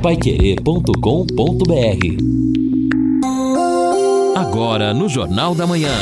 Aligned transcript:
paiquerê.com.br 0.00 0.90
Agora 4.34 4.94
no 4.94 5.10
Jornal 5.10 5.54
da 5.54 5.66
Manhã. 5.66 5.92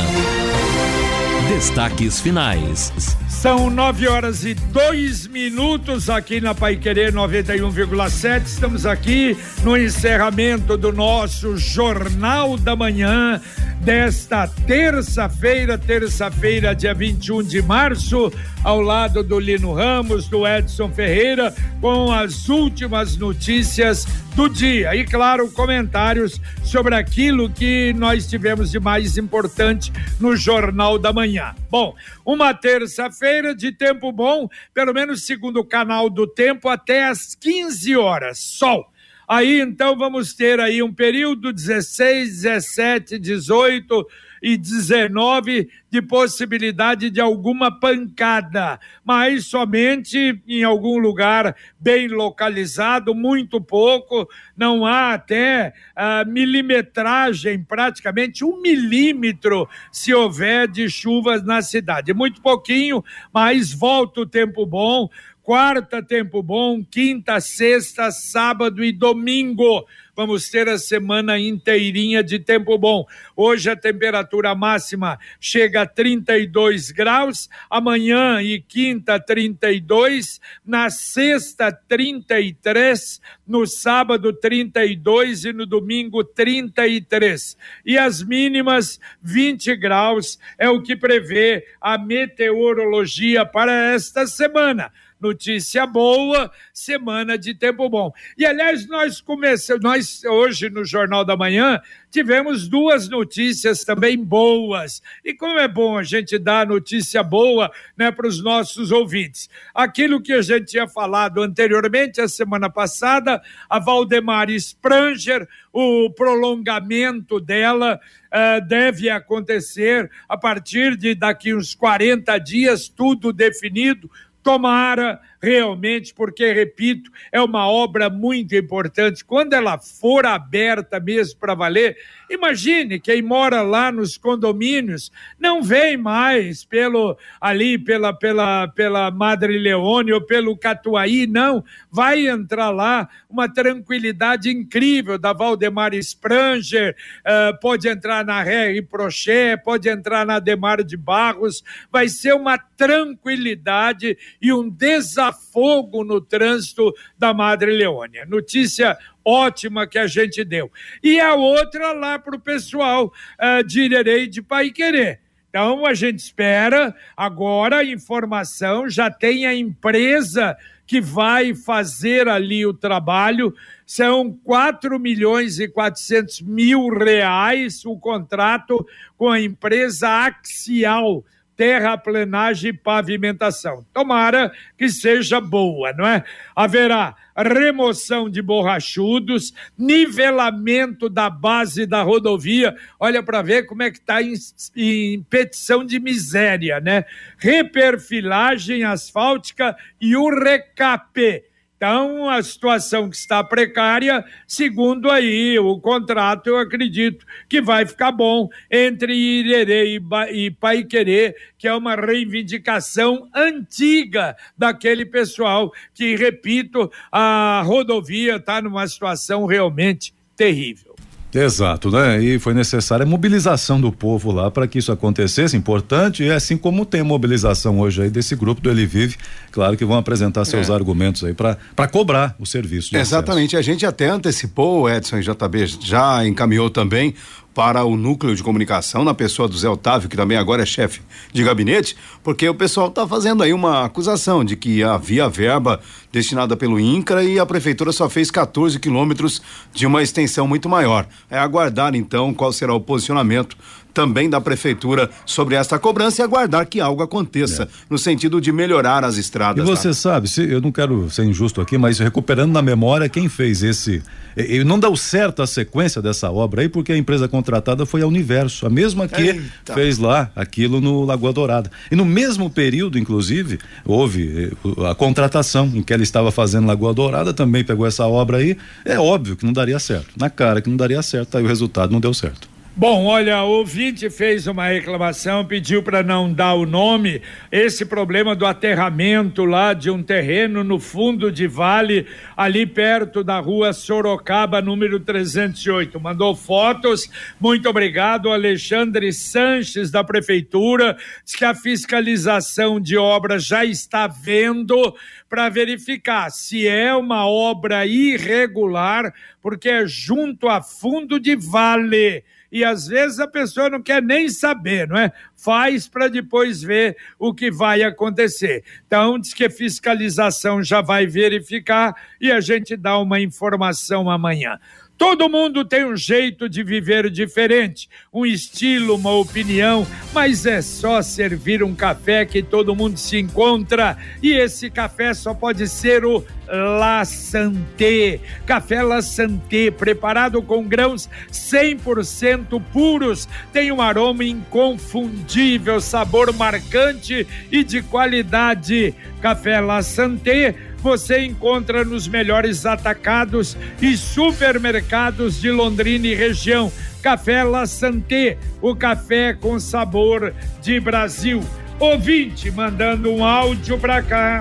Destaques 1.49 2.21
finais. 2.21 2.93
São 3.29 3.69
nove 3.69 4.07
horas 4.07 4.45
e 4.45 4.55
dois 4.55 5.27
minutos 5.27 6.09
aqui 6.09 6.41
na 6.41 6.55
Pai 6.55 6.77
Querer 6.77 7.13
91,7. 7.13 8.43
Estamos 8.47 8.87
aqui 8.87 9.37
no 9.65 9.77
encerramento 9.77 10.77
do 10.77 10.93
nosso 10.93 11.57
Jornal 11.57 12.57
da 12.57 12.77
Manhã 12.77 13.41
desta 13.81 14.47
terça-feira, 14.67 15.79
terça-feira, 15.79 16.75
dia 16.75 16.93
21 16.93 17.43
de 17.43 17.63
março, 17.63 18.33
ao 18.63 18.81
lado 18.81 19.23
do 19.23 19.39
Lino 19.39 19.73
Ramos, 19.73 20.29
do 20.29 20.47
Edson 20.47 20.91
Ferreira, 20.91 21.55
com 21.81 22.13
as 22.13 22.49
últimas 22.49 23.17
notícias 23.17 24.07
do 24.35 24.49
dia. 24.49 24.95
E, 24.95 25.05
claro, 25.05 25.51
comentários 25.51 26.41
sobre 26.63 26.95
aquilo 26.95 27.51
que 27.51 27.93
nós 27.95 28.27
tivemos 28.27 28.71
de 28.71 28.79
mais 28.79 29.17
importante 29.17 29.93
no 30.21 30.37
Jornal 30.37 30.99
da 30.99 31.13
Manhã. 31.13 31.55
Bom, 31.71 31.95
uma 32.25 32.53
terça-feira 32.55 33.55
de 33.55 33.73
tempo 33.73 34.13
bom, 34.13 34.49
pelo 34.75 34.93
menos 34.93 35.25
segundo 35.25 35.61
o 35.61 35.65
canal 35.65 36.11
do 36.11 36.27
tempo, 36.27 36.69
até 36.69 37.07
às 37.07 37.35
15 37.35 37.97
horas. 37.97 38.39
Sol. 38.39 38.91
Aí 39.29 39.61
então 39.61 39.95
vamos 39.95 40.33
ter 40.33 40.59
aí 40.59 40.83
um 40.83 40.91
período 40.91 41.53
16, 41.53 42.43
17, 42.43 43.19
18 43.19 44.07
e 44.43 44.57
19 44.57 45.69
de 45.91 46.01
possibilidade 46.01 47.11
de 47.11 47.21
alguma 47.21 47.71
pancada, 47.71 48.79
mas 49.05 49.47
somente 49.47 50.41
em 50.47 50.63
algum 50.63 50.99
lugar 50.99 51.55
bem 51.79 52.09
localizado, 52.09 53.15
muito 53.15 53.61
pouco, 53.61 54.29
não 54.57 54.87
há 54.87 55.15
até 55.15 55.75
a 55.95 56.25
milimetragem, 56.25 57.63
praticamente 57.63 58.45
um 58.45 58.63
milímetro, 58.63 59.69
se 59.93 60.15
houver 60.15 60.69
de 60.69 60.89
chuvas 60.89 61.45
na 61.45 61.61
cidade. 61.61 62.15
Muito 62.15 62.41
pouquinho, 62.41 63.05
mas 63.33 63.73
volta 63.73 64.21
o 64.23 64.27
tempo 64.27 64.65
bom 64.65 65.09
quarta, 65.49 66.03
tempo 66.03 66.43
bom, 66.43 66.85
quinta, 66.85 67.41
sexta, 67.41 68.11
sábado 68.11 68.85
e 68.85 68.93
domingo. 68.93 69.87
Vamos 70.15 70.51
ter 70.51 70.69
a 70.69 70.77
semana 70.77 71.39
inteirinha 71.39 72.23
de 72.23 72.39
tempo 72.39 72.77
bom. 72.77 73.07
Hoje 73.35 73.71
a 73.71 73.75
temperatura 73.75 74.55
máxima 74.55 75.19
chega 75.41 75.83
a 75.83 75.87
32 75.87 76.91
graus, 76.91 77.49
amanhã 77.71 78.43
e 78.43 78.61
quinta 78.61 79.19
32, 79.19 80.39
na 80.67 80.91
sexta 80.91 81.73
33, 81.73 83.19
no 83.47 83.67
sábado 83.67 84.35
32 84.35 85.47
e 85.47 85.53
no 85.55 85.65
domingo 85.65 86.23
33. 86.23 87.57
E 87.87 87.97
as 87.97 88.23
mínimas 88.23 89.01
20 89.23 89.75
graus 89.77 90.39
é 90.59 90.69
o 90.69 90.83
que 90.83 90.95
prevê 90.95 91.65
a 91.81 91.97
meteorologia 91.97 93.47
para 93.47 93.95
esta 93.95 94.27
semana 94.27 94.93
notícia 95.21 95.87
boa, 95.87 96.51
semana 96.73 97.37
de 97.37 97.55
tempo 97.55 97.89
bom. 97.89 98.13
E 98.37 98.47
aliás, 98.47 98.87
nós 98.87 99.21
começamos, 99.21 99.83
nós 99.83 100.25
hoje 100.25 100.71
no 100.71 100.85
Jornal 100.85 101.25
da 101.25 101.37
Manhã 101.37 101.81
tivemos 102.11 102.69
duas 102.69 103.09
notícias 103.09 103.85
também 103.85 104.17
boas. 104.23 105.03
E 105.25 105.35
como 105.35 105.59
é 105.59 105.69
bom 105.69 105.99
a 105.99 106.03
gente 106.03 106.39
dar 106.39 106.67
notícia 106.67 107.23
boa, 107.23 107.71
né, 107.97 108.11
para 108.11 108.27
os 108.27 108.43
nossos 108.43 108.91
ouvintes. 108.91 109.49
Aquilo 109.75 110.23
que 110.23 110.33
a 110.33 110.43
gente 110.43 110.67
tinha 110.67 110.89
falado 110.89 111.43
anteriormente, 111.43 112.21
a 112.21 112.29
semana 112.29 112.71
passada, 112.71 113.43
a 113.69 113.79
Valdemar 113.79 114.49
Spranger, 114.51 115.49
o 115.73 116.11
prolongamento 116.11 117.39
dela 117.39 118.01
uh, 118.29 118.67
deve 118.67 119.11
acontecer 119.11 120.11
a 120.29 120.37
partir 120.37 120.97
de 120.97 121.15
daqui 121.15 121.55
uns 121.55 121.75
40 121.75 122.39
dias, 122.39 122.89
tudo 122.89 123.33
definido, 123.33 124.11
Tomara 124.49 125.21
realmente, 125.41 126.13
porque, 126.13 126.53
repito, 126.53 127.11
é 127.31 127.41
uma 127.41 127.69
obra 127.69 128.11
muito 128.11 128.55
importante. 128.55 129.25
Quando 129.25 129.55
ela 129.55 129.79
for 129.79 130.27
aberta 130.27 130.99
mesmo 130.99 131.39
para 131.39 131.55
valer, 131.55 131.97
imagine 132.29 133.01
quem 133.01 133.23
mora 133.23 133.63
lá 133.63 133.91
nos 133.93 134.19
condomínios 134.19 135.11
não 135.39 135.63
vem 135.63 135.97
mais 135.97 136.65
pelo 136.65 137.17
ali 137.41 137.79
pela 137.79 138.13
pela 138.13 138.69
pela 138.69 139.11
Madre 139.11 139.59
Leone 139.59 140.13
ou 140.13 140.21
pelo 140.21 140.57
Catuaí, 140.57 141.27
não, 141.27 141.65
vai 141.91 142.27
entrar 142.27 142.71
lá 142.71 143.09
uma 143.31 143.49
tranquilidade 143.49 144.51
incrível 144.51 145.19
da 145.19 145.33
Valdemar 145.33 145.95
Spranger, 145.95 146.97
uh, 147.21 147.59
pode 147.61 147.89
entrar 147.89 148.25
na 148.25 148.43
Ré 148.43 148.81
Proché, 148.83 149.57
pode 149.57 149.89
entrar 149.89 150.27
na 150.27 150.39
Demar 150.39 150.83
de 150.83 150.97
Barros, 150.97 151.63
vai 151.91 152.09
ser 152.09 152.35
uma 152.35 152.59
tranquilidade 152.59 154.17
e 154.41 154.53
um 154.53 154.69
desafio 154.69 155.28
fogo 155.33 156.05
no 156.05 156.21
trânsito 156.21 156.93
da 157.19 157.33
Madre 157.33 157.73
Leônia. 157.73 158.25
Notícia 158.27 158.97
ótima 159.25 159.87
que 159.87 159.99
a 159.99 160.07
gente 160.07 160.43
deu. 160.45 160.71
E 161.03 161.21
a 161.21 161.35
outra 161.35 161.93
lá 161.93 162.19
para 162.19 162.37
o 162.37 162.41
pessoal 162.41 163.07
uh, 163.07 163.65
de 163.65 163.83
Irerei 163.83 164.27
de 164.27 164.41
Pai 164.41 164.71
Querer. 164.71 165.21
Então 165.49 165.87
a 165.87 165.95
gente 165.95 166.19
espera 166.19 166.95
agora 167.17 167.79
a 167.79 167.85
informação, 167.85 168.89
já 168.89 169.11
tem 169.11 169.47
a 169.47 169.55
empresa 169.55 170.57
que 170.87 171.01
vai 171.01 171.55
fazer 171.55 172.29
ali 172.29 172.65
o 172.65 172.73
trabalho, 172.73 173.55
são 173.85 174.33
4 174.45 174.99
milhões 174.99 175.59
e 175.59 175.69
400 175.69 176.41
mil 176.43 176.89
reais 176.89 177.85
o 177.85 177.99
contrato 177.99 178.87
com 179.17 179.29
a 179.29 179.41
empresa 179.41 180.09
Axial 180.09 181.25
terraplenagem 181.59 182.71
e 182.71 182.73
pavimentação. 182.73 183.85
Tomara 183.93 184.53
que 184.79 184.89
seja 184.89 185.41
boa, 185.41 185.93
não 185.93 186.07
é? 186.07 186.23
Haverá 186.55 187.17
remoção 187.37 188.31
de 188.31 188.41
borrachudos, 188.41 189.53
nivelamento 189.77 191.09
da 191.09 191.29
base 191.29 191.85
da 191.85 192.01
rodovia. 192.03 192.77
Olha 192.99 193.25
para 193.25 193.43
ver 193.43 193.65
como 193.65 193.83
é 193.83 193.91
que 193.91 193.99
está 193.99 194.23
em, 194.23 194.35
em 194.77 195.21
petição 195.25 195.85
de 195.85 195.99
miséria, 195.99 196.79
né? 196.79 197.05
Reperfilagem 197.37 198.85
asfáltica 198.85 199.77
e 200.01 200.15
o 200.15 200.29
recapê 200.31 201.48
então, 201.79 202.29
a 202.29 202.43
situação 202.43 203.09
que 203.09 203.15
está 203.15 203.43
precária, 203.45 204.25
segundo 204.49 205.09
aí 205.09 205.57
o 205.61 205.79
contrato, 205.79 206.49
eu 206.49 206.59
acredito 206.59 207.25
que 207.49 207.63
vai 207.63 207.87
ficar 207.87 208.11
bom 208.11 208.49
entre 208.69 209.15
Irerê 209.15 210.01
e 210.33 210.51
Paiquerê, 210.51 211.37
que 211.57 211.69
é 211.69 211.73
uma 211.73 211.95
reivindicação 211.95 213.29
antiga 213.33 214.37
daquele 214.57 215.07
pessoal 215.07 215.73
que, 215.95 216.17
repito, 216.17 216.91
a 217.13 217.63
rodovia 217.65 218.37
está 218.37 218.61
numa 218.61 218.87
situação 218.89 219.47
realmente 219.47 220.13
terrível. 220.37 220.88
Exato, 221.35 221.91
né? 221.91 222.23
E 222.23 222.39
foi 222.39 222.55
necessária 222.55 223.05
a 223.05 223.07
mobilização 223.07 223.81
do 223.81 223.93
povo 223.93 224.33
lá 224.33 224.51
para 224.51 224.67
que 224.67 224.79
isso 224.79 224.91
acontecesse, 224.91 225.57
importante, 225.57 226.23
e 226.23 226.31
assim 226.31 226.57
como 226.57 226.87
tem 226.87 227.03
a 227.03 227.05
mobilização 227.05 227.79
hoje 227.81 228.03
aí 228.03 228.11
desse 228.11 228.35
grupo 228.35 228.61
do 228.63 228.71
Ele 228.71 228.87
Vive, 228.87 229.17
claro 229.53 229.77
que 229.77 229.85
vão 229.85 229.99
apresentar 229.99 230.45
seus 230.47 230.71
é. 230.71 230.73
argumentos 230.73 231.23
aí 231.25 231.35
para 231.35 231.89
cobrar 231.89 232.35
o 232.39 232.47
serviço. 232.47 232.97
Exatamente, 232.97 233.57
acesso. 233.57 233.71
a 233.71 233.73
gente 233.73 233.85
até 233.85 234.09
antecipou, 234.09 234.89
Edson 234.89 235.19
e 235.19 235.23
JB 235.23 235.67
já 235.81 236.27
encaminhou 236.27 236.71
também 236.71 237.15
para 237.55 237.85
o 237.85 237.97
núcleo 237.97 238.37
de 238.37 238.43
comunicação, 238.43 239.05
na 239.05 239.13
pessoa 239.13 239.49
do 239.49 239.59
Zé 239.59 239.69
Otávio, 239.69 240.09
que 240.09 240.17
também 240.17 240.39
agora 240.39 240.63
é 240.63 240.67
chefe 240.67 241.01
de 241.33 241.43
gabinete, 241.43 241.97
porque 242.23 242.49
o 242.49 242.55
pessoal 242.55 242.89
está 242.89 243.07
fazendo 243.07 243.43
aí 243.43 243.53
uma 243.53 243.85
acusação 243.85 244.45
de 244.45 244.55
que 244.55 244.83
havia 244.83 245.29
verba 245.29 245.81
destinada 246.13 246.57
pelo 246.57 246.79
INCRA 246.79 247.25
e 247.25 247.39
a 247.39 247.47
prefeitura 247.47 247.91
só 247.91 248.09
fez 248.09 248.31
14 248.31 248.79
quilômetros 248.79 249.43
de 249.73 249.87
uma 249.87 250.03
extensão 250.03 250.47
muito 250.47 250.69
maior. 250.69 251.07
É 251.29 251.39
aguardar 251.39 251.95
então 251.95 252.33
qual 252.33 252.53
será 252.53 252.75
o 252.75 252.81
posicionamento 252.81 253.57
também 253.99 254.31
da 254.31 254.41
prefeitura 254.41 255.11
sobre 255.27 255.57
esta 255.57 255.77
cobrança 255.77 256.23
e 256.23 256.25
aguardar 256.25 256.65
que 256.69 256.81
algo 256.81 257.03
aconteça 257.03 257.65
é. 257.65 257.69
no 257.91 257.99
sentido 257.99 258.41
de 258.41 258.53
melhorar 258.53 259.05
as 259.05 259.17
estradas. 259.17 259.65
E 259.65 259.67
você 259.67 259.89
tá? 259.89 259.95
sabe, 259.95 260.29
se, 260.29 260.49
eu 260.49 260.61
não 260.61 260.71
quero 260.71 261.11
ser 261.11 261.25
injusto 261.25 261.61
aqui, 261.61 261.77
mas 261.77 261.99
recuperando 261.99 262.53
na 262.53 262.63
memória 262.63 263.09
quem 263.09 263.29
fez 263.29 263.61
esse, 263.61 264.01
e, 264.37 264.63
não 264.63 264.79
deu 264.79 264.95
certo 264.95 265.43
a 265.43 265.49
sequência 265.49 266.01
dessa 266.01 266.31
obra 266.31 266.63
aí 266.63 266.69
porque 266.69 266.93
a 266.93 266.97
empresa 266.97 267.27
contratada 267.27 267.85
foi 267.85 268.03
a 268.03 268.07
Universo, 268.07 268.67
a 268.67 268.71
mesma 268.71 269.09
que 269.09 269.21
Eita. 269.21 269.75
fez 269.75 269.99
lá 269.99 270.31
aquilo 270.37 270.81
no 270.81 271.05
Lagoa 271.05 271.33
Dourada. 271.33 271.69
E 271.91 271.97
no 271.97 272.05
mesmo 272.05 272.49
período, 272.49 273.01
inclusive, 273.01 273.59
houve 273.85 274.53
eh, 274.65 274.89
a 274.89 274.95
contratação 274.95 275.73
em 275.75 275.83
que 275.83 275.93
ela 275.93 276.05
estava 276.05 276.31
fazendo 276.31 276.69
Lagoa 276.69 276.95
Dourada, 276.95 277.35
também 277.35 277.65
pegou 277.65 277.85
essa 277.85 278.07
obra 278.07 278.37
aí. 278.37 278.57
É 278.85 278.97
óbvio 278.97 279.35
que 279.35 279.45
não 279.45 279.53
daria 279.53 279.81
certo. 279.81 280.07
Na 280.17 280.31
cara 280.31 280.63
que 280.63 280.71
não 280.71 280.77
daria 280.77 281.03
certo, 281.03 281.37
aí 281.37 281.43
o 281.43 281.49
resultado 281.49 281.91
não 281.91 281.99
deu 281.99 282.15
certo. 282.15 282.58
Bom, 282.81 283.07
olha, 283.07 283.43
o 283.43 283.49
ouvinte 283.49 284.09
fez 284.09 284.47
uma 284.47 284.69
reclamação, 284.69 285.45
pediu 285.45 285.83
para 285.83 286.01
não 286.01 286.33
dar 286.33 286.55
o 286.55 286.65
nome. 286.65 287.21
Esse 287.51 287.85
problema 287.85 288.37
do 288.37 288.47
aterramento 288.47 289.45
lá 289.45 289.75
de 289.75 289.91
um 289.91 290.01
terreno 290.01 290.63
no 290.63 290.79
fundo 290.79 291.33
de 291.33 291.49
vale, 291.49 292.07
ali 292.37 292.65
perto 292.65 293.25
da 293.25 293.41
rua 293.41 293.73
Sorocaba, 293.73 294.63
número 294.63 295.01
308. 295.01 295.99
Mandou 295.99 296.37
fotos. 296.37 297.11
Muito 297.41 297.69
obrigado, 297.69 298.31
Alexandre 298.31 299.13
Sanches, 299.13 299.91
da 299.91 300.05
Prefeitura. 300.05 300.97
Diz 301.25 301.35
que 301.35 301.45
a 301.45 301.57
fiscalização 301.57 302.79
de 302.79 302.97
obra 302.97 303.41
já 303.41 303.65
está 303.65 304.07
vendo 304.07 304.95
para 305.29 305.49
verificar 305.49 306.31
se 306.31 306.69
é 306.69 306.95
uma 306.95 307.27
obra 307.27 307.85
irregular, 307.85 309.13
porque 309.43 309.69
é 309.69 309.85
junto 309.85 310.49
a 310.49 310.63
fundo 310.63 311.19
de 311.19 311.35
vale 311.35 312.23
e 312.51 312.65
às 312.65 312.87
vezes 312.87 313.21
a 313.21 313.29
pessoa 313.29 313.69
não 313.69 313.83
quer 313.83 314.03
nem 314.03 314.29
saber, 314.29 314.89
não 314.89 314.97
é? 314.97 315.13
Faz 315.37 315.87
para 315.89 316.09
depois 316.09 316.63
ver 316.63 316.97
o 317.19 317.35
que 317.35 317.51
vai 317.51 317.83
acontecer. 317.83 318.65
Então, 318.87 319.19
diz 319.19 319.35
que 319.35 319.45
a 319.45 319.51
fiscalização 319.51 320.63
já 320.63 320.81
vai 320.81 321.07
verificar 321.07 321.95
e 322.21 322.33
a 322.33 322.41
gente 322.41 322.77
dá 322.77 322.99
uma 322.99 323.21
informação 323.21 324.11
amanhã. 324.11 324.59
Todo 324.99 325.29
mundo 325.29 325.65
tem 325.65 325.87
um 325.87 325.97
jeito 325.97 326.49
de 326.49 326.65
viver 326.65 327.09
diferente, 327.09 327.89
um 328.13 328.27
estilo, 328.27 328.97
uma 328.97 329.13
opinião, 329.13 329.87
mas 330.13 330.45
é 330.45 330.61
só 330.61 331.01
servir 331.01 331.63
um 331.63 331.73
café 331.73 332.27
que 332.27 332.43
todo 332.43 332.75
mundo 332.75 332.99
se 332.99 333.17
encontra. 333.17 333.97
E 334.21 334.33
esse 334.33 334.69
café 334.69 335.15
só 335.15 335.33
pode 335.33 335.69
ser 335.69 336.05
o 336.05 336.25
La 336.49 337.05
Santé. 337.05 338.19
Café 338.45 338.83
La 338.83 339.01
Santé, 339.01 339.71
preparado 339.71 340.43
com 340.43 340.65
grãos 340.65 341.09
100% 341.31 342.61
puros, 342.73 343.29
tem 343.53 343.71
um 343.71 343.81
aroma 343.81 344.25
inconfundível, 344.25 345.81
sabor 345.81 346.33
marcante 346.35 347.25
e 347.53 347.63
de 347.63 347.83
qualidade. 347.83 348.95
Café 349.21 349.61
La 349.61 349.81
Santé 349.83 350.57
você 350.83 351.25
encontra 351.25 351.85
nos 351.85 352.07
melhores 352.09 352.65
atacados 352.65 353.57
e 353.81 353.97
supermercados 353.97 355.41
de 355.41 355.51
Londrina 355.51 356.07
e 356.07 356.15
região. 356.15 356.73
Café 357.03 357.43
La 357.45 357.67
Santé, 357.67 358.39
o 358.61 358.75
café 358.75 359.33
com 359.33 359.59
sabor 359.59 360.35
de 360.61 360.81
Brasil. 360.81 361.43
Ouvinte 361.79 362.51
mandando 362.51 363.11
um 363.11 363.25
áudio 363.25 363.79
para 363.79 364.03
cá. 364.03 364.41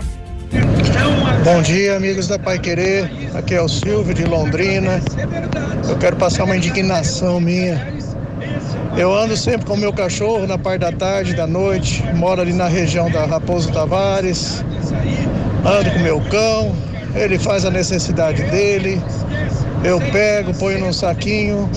Bom 1.44 1.62
dia, 1.62 1.96
amigos 1.96 2.28
da 2.28 2.40
Pai 2.40 2.58
Querer. 2.58 3.10
Aqui 3.36 3.54
é 3.54 3.62
o 3.62 3.70
Silvio 3.70 4.14
de 4.14 4.26
Londrina. 4.26 5.02
Eu 5.88 5.98
quero 5.98 6.16
passar 6.16 6.46
uma 6.46 6.58
indignação 6.58 7.40
minha. 7.40 7.96
Eu 8.98 9.16
ando 9.16 9.38
sempre 9.38 9.68
com 9.68 9.78
meu 9.78 9.94
cachorro 9.94 10.48
na 10.48 10.58
parte 10.58 10.82
da 10.82 10.92
tarde, 10.92 11.36
da 11.36 11.46
noite. 11.46 12.04
Moro 12.16 12.42
ali 12.42 12.54
na 12.54 12.68
região 12.68 13.10
da 13.12 13.26
Raposo 13.26 13.72
Tavares 13.72 14.64
ando 15.66 15.92
com 15.92 16.00
meu 16.00 16.22
cão, 16.30 16.76
ele 17.16 17.38
faz 17.40 17.66
a 17.66 17.72
necessidade 17.72 18.44
dele, 18.44 19.02
eu 19.84 20.00
pego, 20.12 20.54
ponho 20.56 20.80
num 20.80 20.92
saquinho 20.92 21.70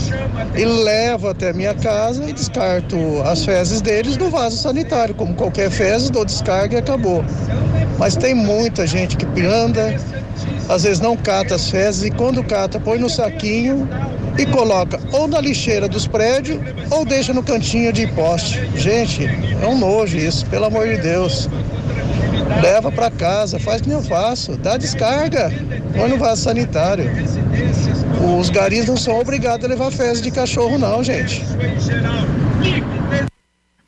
e 0.57 0.65
levo 0.65 1.29
até 1.29 1.53
minha 1.53 1.75
casa 1.75 2.29
e 2.29 2.33
descarto 2.33 2.97
as 3.25 3.45
fezes 3.45 3.81
deles 3.81 4.17
no 4.17 4.31
vaso 4.31 4.57
sanitário. 4.57 5.15
Como 5.15 5.35
qualquer 5.35 5.71
fezes, 5.71 6.11
dou 6.11 6.25
descarga 6.25 6.77
e 6.77 6.79
acabou. 6.79 7.25
Mas 7.99 8.17
tem 8.17 8.35
muita 8.35 8.87
gente 8.87 9.17
que 9.17 9.27
anda, 9.43 9.97
às 10.69 10.85
vezes 10.85 11.01
não 11.01 11.17
cata 11.17 11.55
as 11.55 11.71
fezes 11.71 12.05
e 12.05 12.11
quando 12.11 12.43
cata, 12.43 12.81
põe 12.81 12.99
no 12.99 13.11
saquinho 13.11 13.89
e 14.39 14.47
coloca 14.47 14.99
ou 15.13 15.29
na 15.29 15.41
lixeira 15.41 15.87
dos 15.87 16.07
prédios 16.07 16.59
ou 16.91 17.05
deixa 17.05 17.33
no 17.35 17.43
cantinho 17.43 17.93
de 17.93 18.07
poste. 18.09 18.61
Gente, 18.77 19.27
é 19.27 19.67
um 19.67 19.79
nojo 19.79 20.17
isso, 20.17 20.47
pelo 20.47 20.65
amor 20.65 20.89
de 20.89 20.97
Deus. 20.97 21.49
Leva 22.63 22.91
para 22.91 23.11
casa, 23.11 23.59
faz 23.59 23.81
como 23.81 23.95
eu 23.95 24.03
faço, 24.03 24.57
dá 24.57 24.77
descarga, 24.77 25.51
põe 25.97 26.09
no 26.09 26.19
vaso 26.19 26.43
sanitário. 26.43 27.11
Os 28.39 28.51
garis 28.51 28.87
não 28.87 28.97
são 28.97 29.19
obrigados 29.19 29.65
a 29.65 29.69
levar 29.69 29.91
fezes 29.91 30.21
de 30.21 30.31
cachorro, 30.31 30.79
não, 30.79 31.03
gente. 31.03 31.43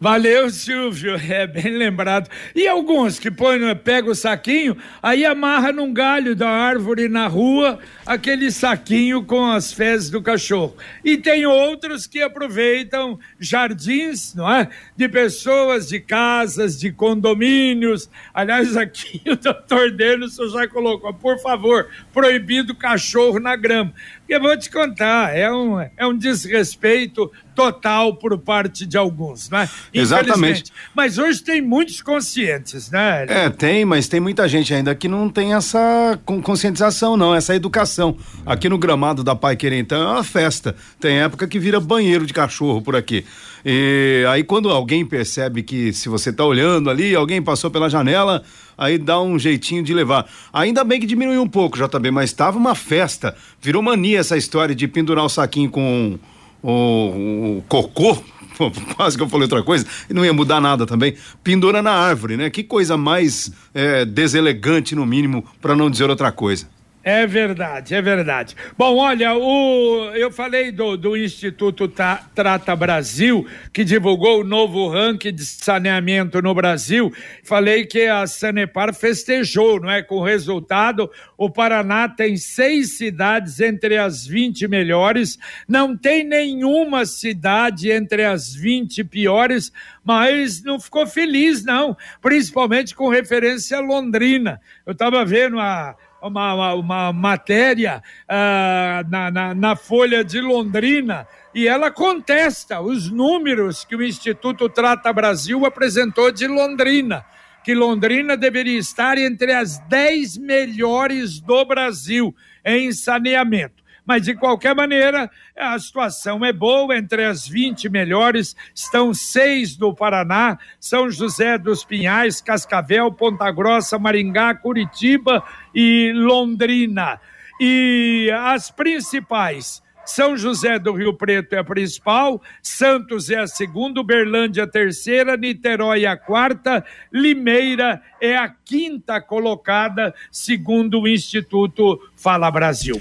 Valeu, 0.02 0.50
Silvio, 0.50 1.14
é 1.30 1.46
bem 1.46 1.78
lembrado. 1.78 2.28
E 2.56 2.66
alguns 2.66 3.20
que 3.20 3.30
põe, 3.30 3.60
pega 3.76 4.10
o 4.10 4.16
saquinho, 4.16 4.76
aí 5.00 5.24
amarra 5.24 5.70
num 5.70 5.94
galho 5.94 6.34
da 6.34 6.50
árvore 6.50 7.08
na 7.08 7.28
rua 7.28 7.78
aquele 8.04 8.50
saquinho 8.50 9.24
com 9.24 9.46
as 9.46 9.72
fezes 9.72 10.10
do 10.10 10.20
cachorro. 10.20 10.76
E 11.04 11.16
tem 11.16 11.46
outros 11.46 12.08
que 12.08 12.20
aproveitam 12.20 13.16
jardins, 13.38 14.34
não 14.34 14.52
é? 14.52 14.68
De 14.96 15.08
pessoas, 15.08 15.86
de 15.86 16.00
casas, 16.00 16.80
de 16.80 16.90
condomínios. 16.90 18.10
Aliás, 18.34 18.76
aqui 18.76 19.22
o 19.30 19.36
doutor 19.36 19.92
Denis 19.92 20.34
já 20.52 20.66
colocou, 20.66 21.14
por 21.14 21.38
favor, 21.38 21.88
proibido 22.12 22.74
cachorro 22.74 23.38
na 23.38 23.54
grama. 23.54 23.94
Porque 24.18 24.36
vou 24.36 24.58
te 24.58 24.68
contar, 24.68 25.36
é 25.36 25.52
um, 25.52 25.80
é 25.80 26.04
um 26.04 26.16
desrespeito 26.16 27.30
total 27.54 28.16
por 28.16 28.36
parte 28.38 28.86
de 28.86 28.96
alguns, 28.96 29.48
né? 29.50 29.68
Exatamente. 29.92 30.72
Mas 30.94 31.18
hoje 31.18 31.42
tem 31.42 31.60
muitos 31.60 32.00
conscientes, 32.00 32.90
né? 32.90 33.26
É, 33.28 33.50
tem, 33.50 33.84
mas 33.84 34.08
tem 34.08 34.20
muita 34.20 34.48
gente 34.48 34.72
ainda 34.72 34.94
que 34.94 35.08
não 35.08 35.28
tem 35.28 35.54
essa 35.54 36.18
conscientização, 36.24 37.16
não, 37.16 37.34
essa 37.34 37.54
educação. 37.54 38.16
Aqui 38.44 38.68
no 38.68 38.78
gramado 38.78 39.22
da 39.22 39.34
Pai 39.34 39.56
Querer, 39.56 39.78
então, 39.78 40.02
é 40.02 40.06
uma 40.06 40.24
festa. 40.24 40.74
Tem 41.00 41.20
época 41.20 41.46
que 41.46 41.58
vira 41.58 41.80
banheiro 41.80 42.26
de 42.26 42.32
cachorro 42.32 42.82
por 42.82 42.96
aqui. 42.96 43.24
E 43.64 44.24
aí 44.28 44.42
quando 44.42 44.68
alguém 44.70 45.06
percebe 45.06 45.62
que 45.62 45.92
se 45.92 46.08
você 46.08 46.30
está 46.30 46.44
olhando 46.44 46.90
ali, 46.90 47.14
alguém 47.14 47.40
passou 47.40 47.70
pela 47.70 47.88
janela, 47.88 48.42
aí 48.76 48.98
dá 48.98 49.20
um 49.20 49.38
jeitinho 49.38 49.82
de 49.82 49.94
levar. 49.94 50.28
Ainda 50.52 50.82
bem 50.82 51.00
que 51.00 51.06
diminuiu 51.06 51.42
um 51.42 51.48
pouco, 51.48 51.78
JB, 51.78 52.10
mas 52.10 52.30
estava 52.30 52.58
uma 52.58 52.74
festa. 52.74 53.36
Virou 53.60 53.82
mania 53.82 54.18
essa 54.18 54.36
história 54.36 54.74
de 54.74 54.88
pendurar 54.88 55.24
o 55.24 55.28
saquinho 55.28 55.70
com 55.70 56.18
o, 56.62 57.58
o 57.58 57.64
cocô, 57.68 58.22
quase 58.96 59.16
que 59.16 59.22
eu 59.22 59.28
falei 59.28 59.44
outra 59.44 59.62
coisa, 59.62 59.86
e 60.08 60.14
não 60.14 60.24
ia 60.24 60.32
mudar 60.32 60.60
nada 60.60 60.86
também. 60.86 61.14
Pendura 61.42 61.82
na 61.82 61.92
árvore, 61.92 62.36
né? 62.36 62.50
Que 62.50 62.62
coisa 62.62 62.96
mais 62.96 63.50
é, 63.74 64.04
deselegante, 64.04 64.94
no 64.94 65.04
mínimo, 65.04 65.44
para 65.60 65.74
não 65.74 65.90
dizer 65.90 66.08
outra 66.08 66.30
coisa. 66.30 66.66
É 67.04 67.26
verdade, 67.26 67.96
é 67.96 68.00
verdade. 68.00 68.54
Bom, 68.78 68.96
olha, 68.98 69.34
o, 69.34 70.12
eu 70.14 70.30
falei 70.30 70.70
do, 70.70 70.96
do 70.96 71.16
Instituto 71.16 71.88
Trata 71.88 72.76
Brasil, 72.76 73.44
que 73.72 73.82
divulgou 73.82 74.40
o 74.40 74.44
novo 74.44 74.88
ranking 74.88 75.34
de 75.34 75.44
saneamento 75.44 76.40
no 76.40 76.54
Brasil. 76.54 77.12
Falei 77.42 77.86
que 77.86 78.06
a 78.06 78.24
Sanepar 78.28 78.94
festejou, 78.94 79.80
não 79.80 79.90
é? 79.90 80.00
Com 80.00 80.18
o 80.18 80.24
resultado, 80.24 81.10
o 81.36 81.50
Paraná 81.50 82.08
tem 82.08 82.36
seis 82.36 82.96
cidades 82.96 83.58
entre 83.58 83.98
as 83.98 84.24
20 84.24 84.68
melhores, 84.68 85.40
não 85.66 85.96
tem 85.96 86.22
nenhuma 86.22 87.04
cidade 87.04 87.90
entre 87.90 88.24
as 88.24 88.54
20 88.54 89.02
piores, 89.02 89.72
mas 90.04 90.62
não 90.62 90.78
ficou 90.78 91.04
feliz, 91.04 91.64
não, 91.64 91.96
principalmente 92.20 92.94
com 92.94 93.08
referência 93.08 93.78
a 93.78 93.80
Londrina. 93.80 94.60
Eu 94.86 94.92
estava 94.92 95.24
vendo 95.24 95.58
a 95.58 95.96
uma, 96.22 96.54
uma, 96.54 96.74
uma 96.74 97.12
matéria 97.12 98.02
uh, 98.24 99.10
na, 99.10 99.30
na, 99.30 99.54
na 99.54 99.76
Folha 99.76 100.24
de 100.24 100.40
Londrina 100.40 101.26
e 101.54 101.68
ela 101.68 101.90
contesta 101.90 102.80
os 102.80 103.10
números 103.10 103.84
que 103.84 103.96
o 103.96 104.02
Instituto 104.02 104.68
Trata 104.68 105.12
Brasil 105.12 105.66
apresentou 105.66 106.30
de 106.32 106.46
Londrina, 106.46 107.24
que 107.64 107.74
Londrina 107.74 108.36
deveria 108.36 108.78
estar 108.78 109.18
entre 109.18 109.52
as 109.52 109.78
10 109.88 110.38
melhores 110.38 111.40
do 111.40 111.64
Brasil 111.64 112.34
em 112.64 112.92
saneamento. 112.92 113.81
Mas, 114.04 114.22
de 114.22 114.34
qualquer 114.34 114.74
maneira, 114.74 115.30
a 115.56 115.78
situação 115.78 116.44
é 116.44 116.52
boa. 116.52 116.96
Entre 116.96 117.24
as 117.24 117.46
20 117.46 117.88
melhores 117.88 118.56
estão 118.74 119.14
seis 119.14 119.76
do 119.76 119.94
Paraná: 119.94 120.58
São 120.80 121.10
José 121.10 121.56
dos 121.56 121.84
Pinhais, 121.84 122.40
Cascavel, 122.40 123.12
Ponta 123.12 123.50
Grossa, 123.50 123.98
Maringá, 123.98 124.54
Curitiba 124.54 125.42
e 125.74 126.12
Londrina. 126.14 127.20
E 127.60 128.30
as 128.34 128.70
principais. 128.70 129.82
São 130.04 130.36
José 130.36 130.78
do 130.78 130.92
Rio 130.92 131.14
Preto 131.14 131.54
é 131.54 131.58
a 131.58 131.64
principal, 131.64 132.42
Santos 132.60 133.30
é 133.30 133.38
a 133.38 133.46
segunda, 133.46 134.00
Uberlândia 134.00 134.64
a 134.64 134.66
terceira, 134.66 135.36
Niterói 135.36 136.04
a 136.06 136.16
quarta, 136.16 136.84
Limeira 137.12 138.02
é 138.20 138.36
a 138.36 138.48
quinta 138.48 139.20
colocada, 139.20 140.12
segundo 140.30 141.00
o 141.00 141.08
Instituto 141.08 142.00
Fala 142.16 142.50
Brasil. 142.50 143.00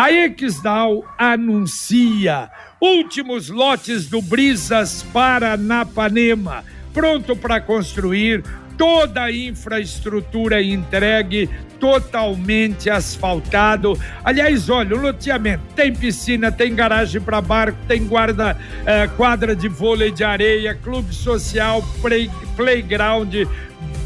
A 0.00 0.12
Exdal 0.12 1.02
anuncia 1.18 2.48
últimos 2.80 3.48
lotes 3.48 4.06
do 4.06 4.22
Brisas 4.22 5.02
Paranapanema, 5.12 6.64
pronto 6.94 7.34
para 7.34 7.60
construir 7.60 8.44
toda 8.76 9.24
a 9.24 9.32
infraestrutura 9.32 10.62
entregue, 10.62 11.50
totalmente 11.80 12.88
asfaltado. 12.88 13.98
Aliás, 14.22 14.70
olha, 14.70 14.94
o 14.94 15.00
loteamento 15.00 15.64
tem 15.74 15.92
piscina, 15.92 16.52
tem 16.52 16.76
garagem 16.76 17.20
para 17.20 17.40
barco, 17.40 17.78
tem 17.88 18.06
guarda 18.06 18.56
eh, 18.86 19.08
quadra 19.16 19.56
de 19.56 19.66
vôlei 19.66 20.12
de 20.12 20.22
areia, 20.22 20.76
clube 20.76 21.12
social, 21.12 21.82
play, 22.00 22.30
playground, 22.54 23.34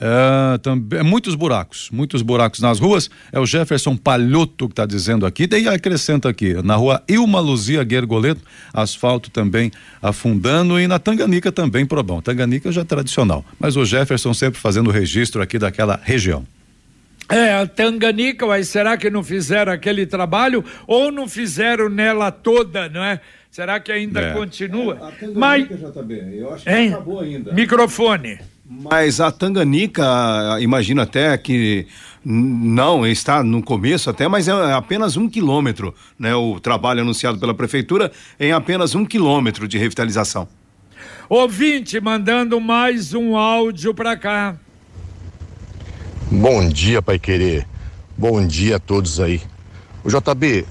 é, 0.00 0.58
também, 0.58 1.02
muitos 1.02 1.34
buracos, 1.34 1.88
muitos 1.90 2.22
buracos 2.22 2.60
nas 2.60 2.78
ruas. 2.78 3.10
É 3.32 3.40
o 3.40 3.46
Jefferson 3.46 3.96
Palhoto 3.96 4.68
que 4.68 4.72
está 4.72 4.86
dizendo 4.86 5.26
aqui. 5.26 5.46
Daí 5.46 5.66
acrescenta 5.66 6.28
aqui, 6.28 6.54
na 6.62 6.76
rua 6.76 7.02
Ilma 7.08 7.40
Luzia 7.40 7.82
Guergoleto, 7.82 8.40
asfalto 8.72 9.30
também 9.30 9.72
afundando 10.00 10.78
e 10.78 10.86
na 10.86 10.98
Tanganica 10.98 11.50
também, 11.50 11.84
Probão. 11.84 12.22
Tanganica 12.22 12.70
já 12.70 12.82
é 12.82 12.84
tradicional, 12.84 13.44
mas 13.58 13.76
o 13.76 13.84
Jefferson 13.84 14.32
sempre 14.32 14.60
fazendo 14.60 14.90
registro 14.90 15.42
aqui 15.42 15.58
daquela 15.58 16.00
região. 16.02 16.46
É, 17.30 17.54
a 17.54 17.66
Tanganica, 17.66 18.46
mas 18.46 18.68
será 18.68 18.96
que 18.96 19.10
não 19.10 19.22
fizeram 19.22 19.70
aquele 19.72 20.06
trabalho 20.06 20.64
ou 20.86 21.12
não 21.12 21.28
fizeram 21.28 21.88
nela 21.88 22.30
toda, 22.30 22.88
não 22.88 23.04
é? 23.04 23.20
Será 23.50 23.78
que 23.80 23.92
ainda 23.92 24.20
é. 24.20 24.32
continua? 24.32 24.94
A 24.94 25.10
Tanganica 25.12 25.36
mas... 25.38 25.80
já 25.80 25.90
tá 25.90 26.02
bem. 26.02 26.34
Eu 26.34 26.54
acho 26.54 26.64
que 26.64 26.70
hein? 26.70 26.92
acabou 26.94 27.20
ainda. 27.20 27.52
Microfone. 27.52 28.38
Mas 28.70 29.20
a 29.20 29.32
Tanganica, 29.32 30.04
imagino 30.60 31.00
até 31.00 31.36
que 31.38 31.86
não 32.24 33.06
está 33.06 33.42
no 33.42 33.62
começo 33.62 34.10
até, 34.10 34.28
mas 34.28 34.46
é 34.48 34.52
apenas 34.72 35.16
um 35.16 35.28
quilômetro, 35.28 35.94
né? 36.18 36.34
O 36.34 36.60
trabalho 36.60 37.00
anunciado 37.00 37.38
pela 37.38 37.54
prefeitura 37.54 38.12
em 38.38 38.52
apenas 38.52 38.94
um 38.94 39.06
quilômetro 39.06 39.66
de 39.66 39.78
revitalização. 39.78 40.46
Ouvinte 41.28 42.00
mandando 42.00 42.60
mais 42.60 43.14
um 43.14 43.36
áudio 43.36 43.94
para 43.94 44.16
cá. 44.16 44.56
Bom 46.30 46.68
dia, 46.68 47.00
Pai 47.00 47.18
Querer. 47.18 47.66
Bom 48.14 48.46
dia 48.46 48.76
a 48.76 48.78
todos 48.78 49.18
aí. 49.18 49.40
O 50.04 50.10
JB, 50.10 50.66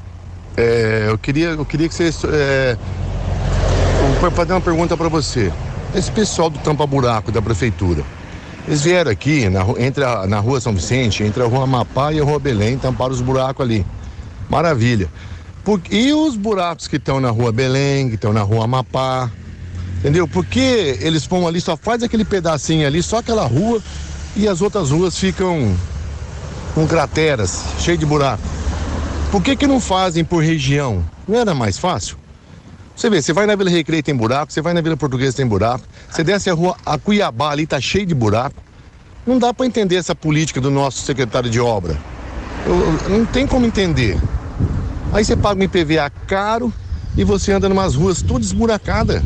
é, 0.55 1.05
eu 1.07 1.17
queria, 1.17 1.47
eu 1.47 1.65
queria 1.65 1.89
que 1.89 1.95
você 1.95 2.11
é, 2.27 2.77
eu 4.21 4.31
fazer 4.31 4.53
uma 4.53 4.61
pergunta 4.61 4.95
para 4.95 5.09
você. 5.09 5.51
Esse 5.95 6.11
pessoal 6.11 6.51
do 6.51 6.59
tampa 6.59 6.85
buraco 6.85 7.31
da 7.31 7.41
prefeitura, 7.41 8.03
eles 8.67 8.83
vieram 8.83 9.09
aqui 9.09 9.49
na, 9.49 9.61
entre 9.79 10.03
a, 10.03 10.27
na 10.27 10.39
rua 10.39 10.61
São 10.61 10.75
Vicente, 10.75 11.23
entre 11.23 11.41
a 11.41 11.47
rua 11.47 11.63
Amapá 11.63 12.13
e 12.13 12.19
a 12.19 12.23
rua 12.23 12.37
Belém, 12.37 12.77
tamparam 12.77 13.11
os 13.11 13.21
buracos 13.21 13.65
ali. 13.65 13.83
Maravilha. 14.47 15.09
Por, 15.63 15.81
e 15.89 16.13
os 16.13 16.35
buracos 16.35 16.87
que 16.87 16.97
estão 16.97 17.19
na 17.19 17.31
rua 17.31 17.51
Belém, 17.51 18.09
que 18.09 18.15
estão 18.15 18.31
na 18.31 18.43
rua 18.43 18.65
Amapá, 18.65 19.31
entendeu? 19.97 20.27
Porque 20.27 20.99
eles 21.01 21.25
vão 21.25 21.47
ali, 21.47 21.59
só 21.59 21.75
faz 21.75 22.03
aquele 22.03 22.23
pedacinho 22.23 22.85
ali, 22.85 23.01
só 23.01 23.17
aquela 23.17 23.47
rua, 23.47 23.81
e 24.35 24.47
as 24.47 24.61
outras 24.61 24.91
ruas 24.91 25.17
ficam 25.17 25.75
com 26.73 26.87
crateras, 26.87 27.63
cheio 27.79 27.97
de 27.97 28.05
buraco. 28.05 28.43
Por 29.31 29.41
que 29.41 29.55
que 29.55 29.67
não 29.67 29.79
fazem 29.79 30.23
por 30.23 30.43
região? 30.43 31.03
Não 31.27 31.37
era 31.37 31.53
mais 31.53 31.77
fácil? 31.77 32.17
Você 32.95 33.09
vê, 33.09 33.21
você 33.21 33.31
vai 33.31 33.45
na 33.45 33.55
Vila 33.55 33.69
Recreio 33.69 34.01
tem 34.01 34.15
buraco, 34.15 34.51
você 34.51 34.61
vai 34.61 34.73
na 34.73 34.81
Vila 34.81 34.97
Portuguesa 34.97 35.37
tem 35.37 35.45
buraco, 35.45 35.83
você 36.09 36.23
desce 36.23 36.49
a 36.49 36.53
rua 36.53 36.75
a 36.85 36.97
Cuiabá 36.97 37.51
ali 37.51 37.67
tá 37.67 37.79
cheio 37.79 38.05
de 38.05 38.15
buraco. 38.15 38.55
Não 39.25 39.37
dá 39.37 39.53
para 39.53 39.65
entender 39.65 39.97
essa 39.97 40.15
política 40.15 40.61
do 40.61 40.71
nosso 40.71 41.05
secretário 41.05 41.49
de 41.49 41.59
obra. 41.59 41.97
Eu, 42.65 43.09
não 43.09 43.25
tem 43.25 43.45
como 43.45 43.65
entender. 43.65 44.17
Aí 45.13 45.23
você 45.23 45.35
paga 45.35 45.59
um 45.59 45.63
IPVA 45.63 46.09
caro 46.25 46.73
e 47.15 47.23
você 47.23 47.51
anda 47.51 47.67
em 47.67 47.71
umas 47.71 47.95
ruas 47.95 48.21
todas 48.21 48.47
esburacadas. 48.47 49.21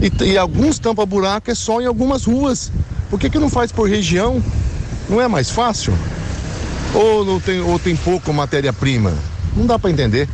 E, 0.00 0.24
e 0.24 0.38
alguns 0.38 0.78
tampa-buraco 0.78 1.50
é 1.50 1.54
só 1.54 1.80
em 1.80 1.86
algumas 1.86 2.24
ruas. 2.24 2.70
Por 3.10 3.18
que, 3.18 3.30
que 3.30 3.38
não 3.38 3.48
faz 3.48 3.72
por 3.72 3.88
região? 3.88 4.42
Não 5.08 5.20
é 5.20 5.26
mais 5.26 5.50
fácil? 5.50 5.94
Ou, 6.94 7.24
não 7.24 7.40
tem, 7.40 7.60
ou 7.60 7.78
tem 7.78 7.96
pouco 7.96 8.32
matéria-prima? 8.32 9.14
Não 9.56 9.66
dá 9.66 9.78
para 9.78 9.90
entender. 9.90 10.28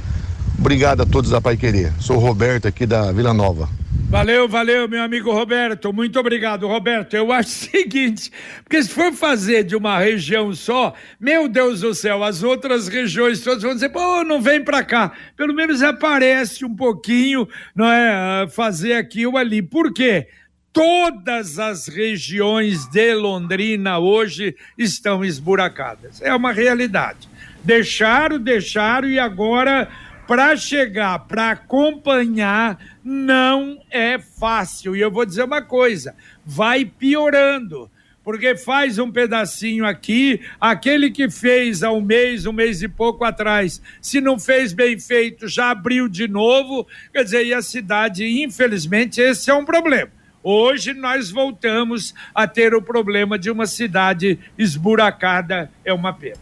Obrigado 0.58 1.02
a 1.02 1.06
todos 1.06 1.30
da 1.30 1.40
Pai 1.40 1.56
Querer. 1.56 1.92
Sou 2.00 2.16
o 2.16 2.20
Roberto 2.20 2.66
aqui 2.66 2.86
da 2.86 3.12
Vila 3.12 3.32
Nova. 3.32 3.68
Valeu, 4.08 4.48
valeu, 4.48 4.88
meu 4.88 5.02
amigo 5.02 5.32
Roberto. 5.32 5.92
Muito 5.92 6.20
obrigado, 6.20 6.68
Roberto. 6.68 7.14
Eu 7.14 7.32
acho 7.32 7.48
o 7.48 7.52
seguinte: 7.52 8.30
porque 8.62 8.80
se 8.82 8.88
for 8.88 9.12
fazer 9.12 9.64
de 9.64 9.74
uma 9.74 9.98
região 9.98 10.54
só, 10.54 10.94
meu 11.18 11.48
Deus 11.48 11.80
do 11.80 11.92
céu, 11.92 12.22
as 12.22 12.42
outras 12.42 12.86
regiões 12.86 13.40
todas 13.40 13.62
vão 13.64 13.74
dizer, 13.74 13.88
pô, 13.88 14.22
não 14.22 14.40
vem 14.40 14.62
pra 14.62 14.84
cá. 14.84 15.12
Pelo 15.36 15.52
menos 15.52 15.82
aparece 15.82 16.64
um 16.64 16.74
pouquinho, 16.74 17.48
não 17.74 17.90
é? 17.90 18.46
Fazer 18.48 18.94
aqui 18.94 19.26
ou 19.26 19.36
ali. 19.36 19.60
Por 19.60 19.92
quê? 19.92 20.28
Todas 20.74 21.60
as 21.60 21.86
regiões 21.86 22.84
de 22.86 23.14
Londrina 23.14 24.00
hoje 24.00 24.56
estão 24.76 25.24
esburacadas. 25.24 26.20
É 26.20 26.34
uma 26.34 26.52
realidade. 26.52 27.28
Deixaram, 27.62 28.40
deixaram 28.40 29.08
e 29.08 29.16
agora 29.16 29.88
para 30.26 30.56
chegar, 30.56 31.20
para 31.20 31.50
acompanhar, 31.50 32.78
não 33.04 33.78
é 33.88 34.18
fácil. 34.18 34.96
E 34.96 35.00
eu 35.00 35.12
vou 35.12 35.24
dizer 35.24 35.44
uma 35.44 35.62
coisa: 35.62 36.14
vai 36.44 36.84
piorando. 36.84 37.88
Porque 38.24 38.56
faz 38.56 38.98
um 38.98 39.12
pedacinho 39.12 39.84
aqui, 39.84 40.40
aquele 40.58 41.10
que 41.10 41.28
fez 41.30 41.82
há 41.82 41.92
um 41.92 42.00
mês, 42.00 42.46
um 42.46 42.54
mês 42.54 42.82
e 42.82 42.88
pouco 42.88 43.22
atrás, 43.22 43.82
se 44.00 44.18
não 44.18 44.38
fez 44.38 44.72
bem 44.72 44.98
feito, 44.98 45.46
já 45.46 45.70
abriu 45.70 46.08
de 46.08 46.26
novo. 46.26 46.86
Quer 47.12 47.24
dizer, 47.24 47.44
e 47.44 47.52
a 47.52 47.60
cidade, 47.60 48.24
infelizmente, 48.42 49.20
esse 49.20 49.50
é 49.50 49.54
um 49.54 49.66
problema 49.66 50.10
Hoje 50.46 50.92
nós 50.92 51.30
voltamos 51.30 52.14
a 52.34 52.46
ter 52.46 52.74
o 52.74 52.82
problema 52.82 53.38
de 53.38 53.50
uma 53.50 53.64
cidade 53.64 54.38
esburacada, 54.58 55.70
é 55.82 55.90
uma 55.90 56.12
pena. 56.12 56.36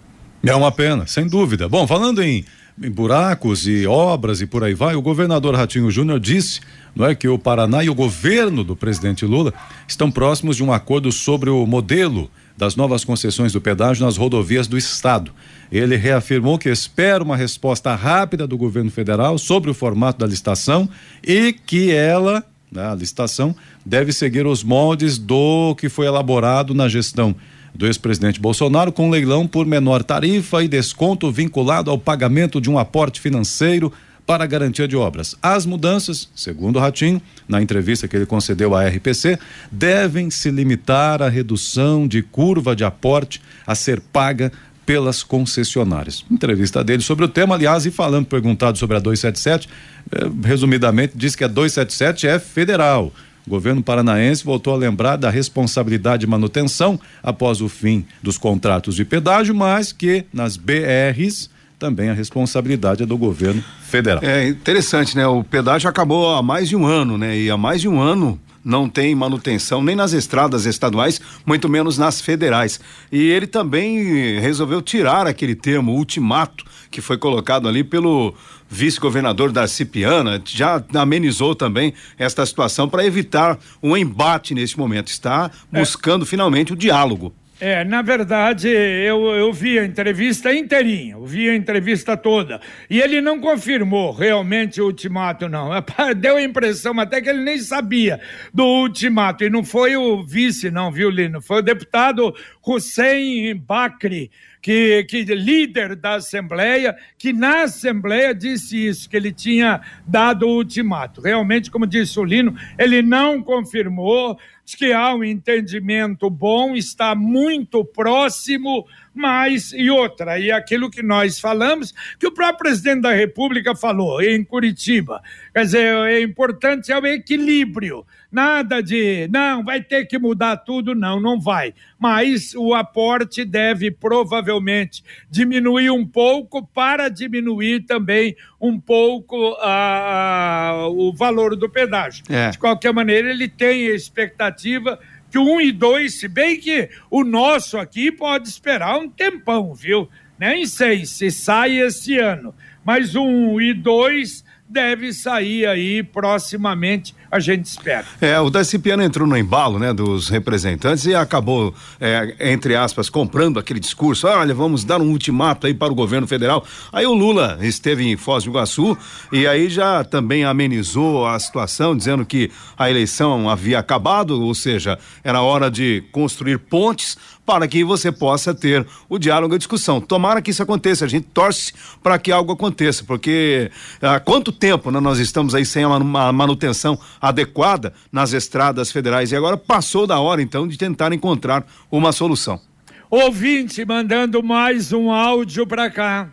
É 0.45 0.53
uma 0.57 0.73
pena, 0.73 1.07
sem 1.07 1.29
dúvida. 1.29 1.69
Bom, 1.69 1.87
falando 1.87 2.21
em, 2.21 2.45
em 2.83 2.91
buracos 2.91 3.65
e 3.69 3.87
obras 3.87 4.41
e 4.41 4.47
por 4.47 4.65
aí 4.65 4.75
vai, 4.75 4.97
o 4.97 5.03
governador 5.03 5.55
Ratinho 5.55 5.89
Júnior 5.89 6.19
disse 6.19 6.61
não 6.97 7.07
é 7.07 7.15
que 7.15 7.29
o 7.29 7.39
Paraná 7.39 7.85
e 7.85 7.89
o 7.89 7.95
governo 7.95 8.65
do 8.65 8.75
presidente 8.75 9.25
Lula 9.25 9.55
estão 9.87 10.11
próximos 10.11 10.57
de 10.57 10.65
um 10.65 10.73
acordo 10.73 11.13
sobre 11.13 11.49
o 11.49 11.65
modelo 11.65 12.29
das 12.57 12.75
novas 12.75 13.05
concessões 13.05 13.53
do 13.53 13.61
pedágio 13.61 14.05
nas 14.05 14.17
rodovias 14.17 14.67
do 14.67 14.77
estado. 14.77 15.33
Ele 15.71 15.97
reafirmou 15.97 16.59
que 16.59 16.69
espera 16.69 17.23
uma 17.23 17.37
resposta 17.37 17.95
rápida 17.95 18.49
do 18.49 18.59
governo 18.59 18.91
federal 18.91 19.39
sobre 19.39 19.71
o 19.71 19.75
formato 19.75 20.19
da 20.19 20.27
licitação 20.27 20.89
e 21.23 21.53
que 21.53 21.93
ela 21.93 22.45
né, 22.73 22.91
a 22.91 22.95
licitação 22.95 23.55
deve 23.85 24.13
seguir 24.13 24.47
os 24.47 24.65
moldes 24.65 25.19
do 25.19 25.75
que 25.77 25.89
foi 25.89 26.07
elaborado 26.07 26.73
na 26.75 26.89
gestão 26.89 27.37
do 27.75 27.87
ex-presidente 27.87 28.41
Bolsonaro, 28.41 28.93
com 28.93 29.11
leilão 29.11 29.47
por 29.47 29.67
menor 29.67 30.03
tarifa 30.03 30.63
e 30.63 30.69
desconto 30.69 31.31
vinculado 31.31 31.91
ao 31.91 31.99
pagamento 31.99 32.61
de 32.61 32.71
um 32.71 32.79
aporte 32.79 33.21
financeiro 33.21 33.93
para 34.27 34.47
garantia 34.47 34.87
de 34.87 34.97
obras. 34.97 35.35
As 35.43 35.67
mudanças, 35.67 36.29
segundo 36.35 36.77
o 36.77 36.79
Ratinho, 36.79 37.21
na 37.49 37.61
entrevista 37.61 38.07
que 38.07 38.17
ele 38.17 38.27
concedeu 38.27 38.75
à 38.75 38.87
RPC, 38.87 39.39
devem 39.71 40.31
se 40.31 40.51
limitar 40.51 41.23
à 41.23 41.29
redução 41.29 42.07
de 42.07 42.23
curva 42.23 42.77
de 42.77 42.85
aporte 42.85 43.43
a 43.67 43.75
ser 43.75 44.01
paga 44.01 44.53
pelas 44.85 45.23
concessionárias. 45.23 46.25
Entrevista 46.31 46.83
dele 46.83 47.03
sobre 47.03 47.25
o 47.25 47.29
tema, 47.29 47.55
aliás, 47.55 47.87
e 47.87 47.91
falando, 47.91 48.27
perguntado 48.27 48.77
sobre 48.79 48.97
a 48.97 49.01
277, 49.01 49.69
eh, 49.69 50.02
resumidamente, 50.45 51.13
disse 51.17 51.37
que 51.37 51.45
a 51.45 51.49
277 51.49 52.27
é 52.27 52.39
federal. 52.39 53.13
O 53.47 53.51
governo 53.51 53.83
paranaense 53.83 54.45
voltou 54.45 54.73
a 54.73 54.77
lembrar 54.77 55.17
da 55.17 55.29
responsabilidade 55.29 56.21
de 56.21 56.27
manutenção 56.27 56.99
após 57.23 57.61
o 57.61 57.69
fim 57.69 58.05
dos 58.23 58.39
contratos 58.39 58.95
de 58.95 59.05
pedágio, 59.05 59.55
mas 59.55 59.93
que 59.93 60.25
nas 60.33 60.57
BRs 60.57 61.51
também 61.79 62.09
a 62.09 62.15
responsabilidade 62.15 63.03
é 63.03 63.07
do 63.07 63.19
governo 63.19 63.63
federal. 63.83 64.23
É 64.23 64.47
interessante, 64.47 65.17
né? 65.17 65.27
O 65.27 65.43
pedágio 65.43 65.91
acabou 65.91 66.37
há 66.37 66.43
mais 66.43 66.69
de 66.69 66.77
um 66.77 66.87
ano, 66.87 67.19
né? 67.19 67.37
E 67.37 67.51
há 67.51 67.57
mais 67.57 67.81
de 67.81 67.89
um 67.89 68.01
ano 68.01 68.39
não 68.65 68.89
tem 68.89 69.15
manutenção 69.15 69.83
nem 69.83 69.97
nas 69.97 70.13
estradas 70.13 70.67
estaduais, 70.67 71.21
muito 71.45 71.69
menos 71.69 71.99
nas 71.99 72.21
federais. 72.21 72.81
E 73.11 73.21
ele 73.31 73.47
também 73.47 74.39
resolveu 74.41 74.81
tirar 74.81 75.27
aquele 75.27 75.55
termo 75.55 75.93
ultimato 75.93 76.65
que 76.91 77.01
foi 77.01 77.17
colocado 77.17 77.67
ali 77.67 77.83
pelo 77.83 78.35
vice-governador 78.69 79.53
Darcy 79.53 79.85
Piana, 79.85 80.41
já 80.45 80.83
amenizou 80.95 81.55
também 81.55 81.93
esta 82.19 82.45
situação 82.47 82.89
para 82.89 83.05
evitar 83.05 83.59
um 83.83 83.97
embate 83.97 84.55
neste 84.55 84.79
momento. 84.79 85.09
Está 85.09 85.51
é. 85.73 85.79
buscando 85.79 86.25
é. 86.25 86.27
finalmente 86.27 86.73
o 86.73 86.77
diálogo. 86.77 87.35
É, 87.65 87.85
na 87.85 88.03
verdade, 88.03 88.67
eu, 88.67 89.25
eu 89.37 89.53
vi 89.53 89.79
a 89.79 89.85
entrevista 89.85 90.53
inteirinha, 90.53 91.15
eu 91.15 91.25
vi 91.25 91.49
a 91.49 91.55
entrevista 91.55 92.17
toda. 92.17 92.61
E 92.91 93.01
ele 93.01 93.21
não 93.21 93.39
confirmou 93.39 94.11
realmente 94.11 94.81
o 94.81 94.87
ultimato, 94.87 95.49
não. 95.49 95.71
Deu 96.19 96.39
a 96.39 96.43
impressão 96.43 96.99
até 96.99 97.21
que 97.21 97.29
ele 97.31 97.45
nem 97.45 97.59
sabia 97.59 98.21
do 98.53 98.65
ultimato. 98.65 99.45
E 99.45 99.49
não 99.49 99.63
foi 99.63 99.97
o 99.97 100.25
vice, 100.25 100.73
não, 100.73 100.91
viu, 100.91 101.09
Lino? 101.09 101.41
Foi 101.41 101.59
o 101.59 101.63
deputado 101.63 102.35
Hussein 102.67 103.55
Bakri 103.55 104.33
que, 104.63 105.05
que 105.05 105.25
líder 105.25 105.97
da 105.97 106.15
Assembleia, 106.15 106.97
que 107.19 107.33
na 107.33 107.65
Assembleia 107.65 108.33
disse 108.33 108.87
isso, 108.87 109.11
que 109.11 109.17
ele 109.17 109.33
tinha 109.33 109.81
dado 110.07 110.47
o 110.47 110.57
ultimato. 110.57 111.21
Realmente, 111.21 111.69
como 111.69 111.85
disse 111.85 112.19
o 112.21 112.25
Lino, 112.25 112.55
ele 112.79 113.03
não 113.03 113.43
confirmou, 113.43 114.39
que 114.65 114.93
há 114.93 115.15
um 115.15 115.25
entendimento 115.25 116.31
bom, 116.31 116.75
está 116.75 117.15
muito 117.15 117.85
próximo, 117.85 118.87
mas 119.15 119.73
e 119.73 119.91
outra, 119.91 120.39
e 120.39 120.51
aquilo 120.51 120.91
que 120.91 121.03
nós 121.03 121.39
falamos, 121.39 121.93
que 122.19 122.27
o 122.27 122.33
próprio 122.33 122.59
presidente 122.59 123.03
da 123.03 123.13
República 123.13 123.75
falou 123.75 124.23
em 124.23 124.45
Curitiba, 124.45 125.23
quer 125.53 125.65
dizer, 125.65 125.95
é 126.07 126.21
importante 126.21 126.91
é 126.91 126.99
o 126.99 127.07
equilíbrio 127.07 128.05
Nada 128.33 128.83
de, 128.83 129.29
não, 129.31 129.63
vai 129.63 129.83
ter 129.83 130.07
que 130.07 130.19
mudar 130.19 130.57
tudo, 130.57 130.95
não, 130.95 131.21
não 131.21 131.39
vai. 131.39 131.75
Mas 131.99 132.55
o 132.55 132.73
aporte 132.73 133.45
deve 133.45 133.91
provavelmente 133.91 135.05
diminuir 135.31 135.91
um 135.91 136.07
pouco 136.07 136.67
para 136.67 137.11
diminuir 137.11 137.81
também 137.81 138.35
um 138.59 138.81
pouco 138.81 139.55
a, 139.61 140.87
o 140.89 141.13
valor 141.13 141.55
do 141.57 141.69
pedágio. 141.69 142.25
É. 142.31 142.49
De 142.49 142.59
qualquer 142.59 142.95
maneira, 142.95 143.29
ele 143.29 143.49
tem 143.49 143.89
a 143.89 143.95
expectativa 143.95 144.99
que 145.33 145.39
o 145.39 145.55
1 145.57 145.61
e 145.63 145.73
2, 145.73 146.21
se 146.21 146.29
bem 146.29 146.61
que 146.61 146.91
o 147.11 147.25
nosso 147.25 147.79
aqui 147.79 148.13
pode 148.13 148.47
esperar 148.47 148.99
um 148.99 149.09
tempão, 149.09 149.75
viu? 149.75 150.07
Nem 150.39 150.67
sei 150.67 151.07
se 151.07 151.31
sai 151.31 151.79
esse 151.79 152.19
ano, 152.19 152.55
mas 152.85 153.15
o 153.15 153.25
1 153.25 153.61
e 153.63 153.73
2 153.73 154.45
deve 154.69 155.11
sair 155.11 155.67
aí 155.67 156.03
proximamente, 156.03 157.15
a 157.33 157.41
gente 157.41 157.65
espera. 157.65 158.05
É, 158.21 158.39
o 158.39 158.51
Darcy 158.51 158.79
Piano 158.79 159.03
entrou 159.03 159.27
no 159.27 159.35
embalo, 159.39 159.79
né, 159.79 159.95
dos 159.95 160.29
representantes 160.29 161.07
e 161.07 161.15
acabou, 161.15 161.75
é, 161.99 162.53
entre 162.53 162.77
aspas, 162.77 163.09
comprando 163.09 163.59
aquele 163.59 163.81
discurso, 163.81 164.27
olha, 164.27 164.55
vamos 164.55 164.85
dar 164.85 165.01
um 165.01 165.11
ultimato 165.11 165.67
aí 165.67 165.73
para 165.73 165.91
o 165.91 165.95
governo 165.95 166.27
federal. 166.27 166.63
Aí 166.93 167.07
o 167.07 167.15
Lula 167.15 167.59
esteve 167.63 168.07
em 168.07 168.19
Foz 168.19 168.45
do 168.45 168.51
Iguaçu 168.51 168.99
e 169.33 169.47
aí 169.47 169.71
já 169.71 170.05
também 170.05 170.45
amenizou 170.45 171.27
a 171.27 171.39
situação, 171.41 171.97
dizendo 171.97 172.27
que 172.27 172.51
a 172.77 172.91
eleição 172.91 173.49
havia 173.49 173.79
acabado, 173.79 174.39
ou 174.39 174.55
seja, 174.55 174.99
era 175.25 175.41
hora 175.41 175.71
de 175.71 176.05
construir 176.13 176.59
pontes 176.59 177.17
para 177.45 177.67
que 177.67 177.83
você 177.83 178.13
possa 178.13 178.55
ter 178.55 178.87
o 179.09 179.19
diálogo 179.19 179.55
e 179.55 179.57
a 179.57 179.59
discussão. 179.59 180.01
Tomara 180.01 180.41
que 180.41 180.51
isso 180.51 180.63
aconteça, 180.63 181.05
a 181.05 181.09
gente 181.09 181.27
torce 181.35 181.73
para 182.03 182.19
que 182.19 182.31
algo 182.31 182.53
aconteça, 182.53 183.05
porque 183.05 183.71
há 184.01 184.21
quanto 184.21 184.53
tempo 184.53 184.91
né, 184.91 185.01
nós 185.01 185.19
estamos 185.19 185.55
aí 185.55 185.67
sem 185.67 185.85
a 185.85 186.33
manutenção 186.33 186.99
adequada 187.23 187.95
nas 188.11 188.33
estradas 188.33 188.91
federais 188.91 189.31
e 189.31 189.37
agora 189.37 189.57
passou 189.57 190.09
da 190.09 190.19
hora 190.19 190.43
então 190.43 190.67
de 190.67 190.77
tentar 190.77 191.13
encontrar 191.13 191.65
uma 191.91 192.11
solução. 192.11 192.61
Ouvinte 193.09 193.85
mandando 193.85 194.43
mais 194.43 194.93
um 194.93 195.13
áudio 195.13 195.65
para 195.65 195.89
cá. 195.89 196.29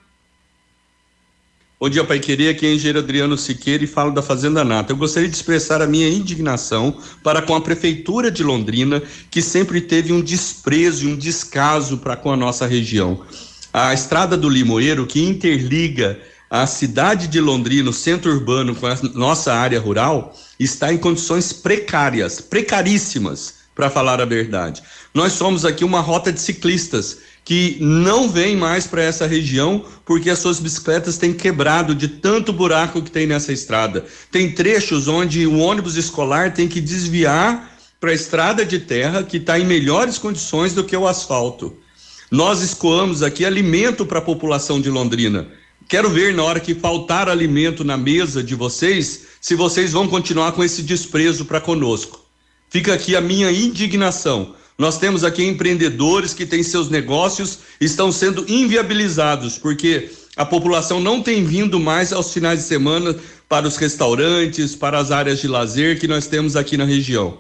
Bom 1.79 1.89
dia, 1.89 2.03
Pai 2.03 2.19
Querer. 2.19 2.50
Aqui 2.50 2.65
é 2.65 2.74
engenheiro 2.74 3.00
Adriano 3.00 3.38
Siqueira 3.38 3.81
e 3.84 3.88
falo 3.88 4.12
da 4.12 4.22
Fazenda 4.22 4.65
Nata. 4.65 4.91
Eu 4.91 4.98
gostaria 4.98 5.29
de 5.29 5.36
expressar 5.36 5.81
a 5.81 5.88
minha 5.88 6.10
indignação 6.10 6.98
para 7.24 7.41
com 7.41 7.55
a 7.55 7.62
Prefeitura 7.62 8.29
de 8.29 8.43
Londrina, 8.43 9.01
que 9.31 9.41
sempre 9.41 9.79
teve 9.79 10.12
um 10.12 10.19
desprezo 10.19 11.05
e 11.08 11.13
um 11.13 11.15
descaso 11.15 12.00
para 12.00 12.17
com 12.17 12.34
a 12.34 12.36
nossa 12.36 12.67
região. 12.67 13.24
A 13.72 13.93
estrada 13.93 14.36
do 14.36 14.50
Limoeiro, 14.50 15.08
que 15.08 15.24
interliga 15.24 16.19
a 16.50 16.67
cidade 16.67 17.27
de 17.27 17.39
Londrina, 17.39 17.89
o 17.89 17.93
centro 17.93 18.31
urbano, 18.31 18.75
com 18.75 18.88
a 18.88 18.98
nossa 19.13 19.53
área 19.53 19.79
rural, 19.79 20.36
está 20.60 20.94
em 20.94 20.98
condições 20.98 21.54
precárias, 21.54 22.42
precaríssimas, 22.42 23.60
para 23.74 23.89
falar 23.89 24.20
a 24.20 24.25
verdade. 24.25 24.84
Nós 25.13 25.32
somos 25.32 25.63
aqui 25.63 25.86
uma 25.86 26.01
rota 26.01 26.34
de 26.34 26.42
ciclistas 26.42 27.20
que 27.45 27.78
não 27.80 28.30
vem 28.30 28.56
mais 28.56 28.86
para 28.86 29.02
essa 29.02 29.26
região 29.26 29.86
porque 30.06 30.30
as 30.30 30.39
suas 30.39 30.60
bicicletas 30.60 31.17
têm 31.17 31.34
quebrado 31.34 31.95
de 31.95 32.10
tanto 32.10 32.52
buraco 32.52 33.02
que 33.02 33.10
tem 33.10 33.26
nessa 33.26 33.54
estrada. 33.54 34.06
Tem 34.30 34.52
trechos 34.52 35.08
onde 35.08 35.48
o 35.48 35.58
ônibus 35.60 35.95
escolar 35.95 36.54
tem 36.54 36.67
que 36.67 36.82
desviar 36.82 37.72
para 38.00 38.12
a 38.12 38.13
estrada 38.13 38.65
de 38.65 38.80
terra 38.80 39.24
que 39.24 39.38
está 39.38 39.58
em 39.58 39.65
melhores 39.65 40.17
condições 40.17 40.74
do 40.74 40.84
que 40.84 40.95
o 40.95 41.08
asfalto. 41.08 41.76
Nós 42.30 42.62
escoamos 42.62 43.24
aqui 43.24 43.45
alimento 43.45 44.06
para 44.06 44.19
a 44.19 44.22
população 44.22 44.80
de 44.80 44.89
Londrina. 44.89 45.48
Quero 45.88 46.10
ver 46.10 46.34
na 46.34 46.44
hora 46.44 46.60
que 46.60 46.76
faltar 46.76 47.28
alimento 47.30 47.84
na 47.84 47.98
mesa 47.98 48.44
de 48.44 48.56
vocês, 48.56 49.28
se 49.42 49.56
vocês 49.56 49.92
vão 49.92 50.08
continuar 50.08 50.52
com 50.52 50.63
esse 50.63 50.84
desprezo 50.84 51.46
para 51.46 51.62
conosco. 51.62 52.24
Fica 52.70 52.94
aqui 52.94 53.15
a 53.15 53.22
minha 53.22 53.52
indignação 53.52 54.56
nós 54.80 54.98
temos 54.98 55.26
aqui 55.26 55.44
empreendedores 55.44 56.34
que 56.34 56.46
têm 56.46 56.63
seus 56.63 56.89
negócios 56.89 57.60
estão 57.82 58.13
sendo 58.13 58.46
inviabilizados 58.50 59.58
porque 59.58 60.10
a 60.38 60.46
população 60.46 61.02
não 61.02 61.22
tem 61.22 61.44
vindo 61.44 61.78
mais 61.78 62.13
aos 62.13 62.32
finais 62.32 62.60
de 62.60 62.65
semana 62.65 63.13
para 63.50 63.68
os 63.68 63.76
restaurantes, 63.76 64.78
para 64.78 64.98
as 64.98 65.12
áreas 65.12 65.42
de 65.42 65.50
lazer 65.50 66.00
que 66.00 66.08
nós 66.08 66.28
temos 66.28 66.56
aqui 66.56 66.78
na 66.78 66.86
região. 66.86 67.39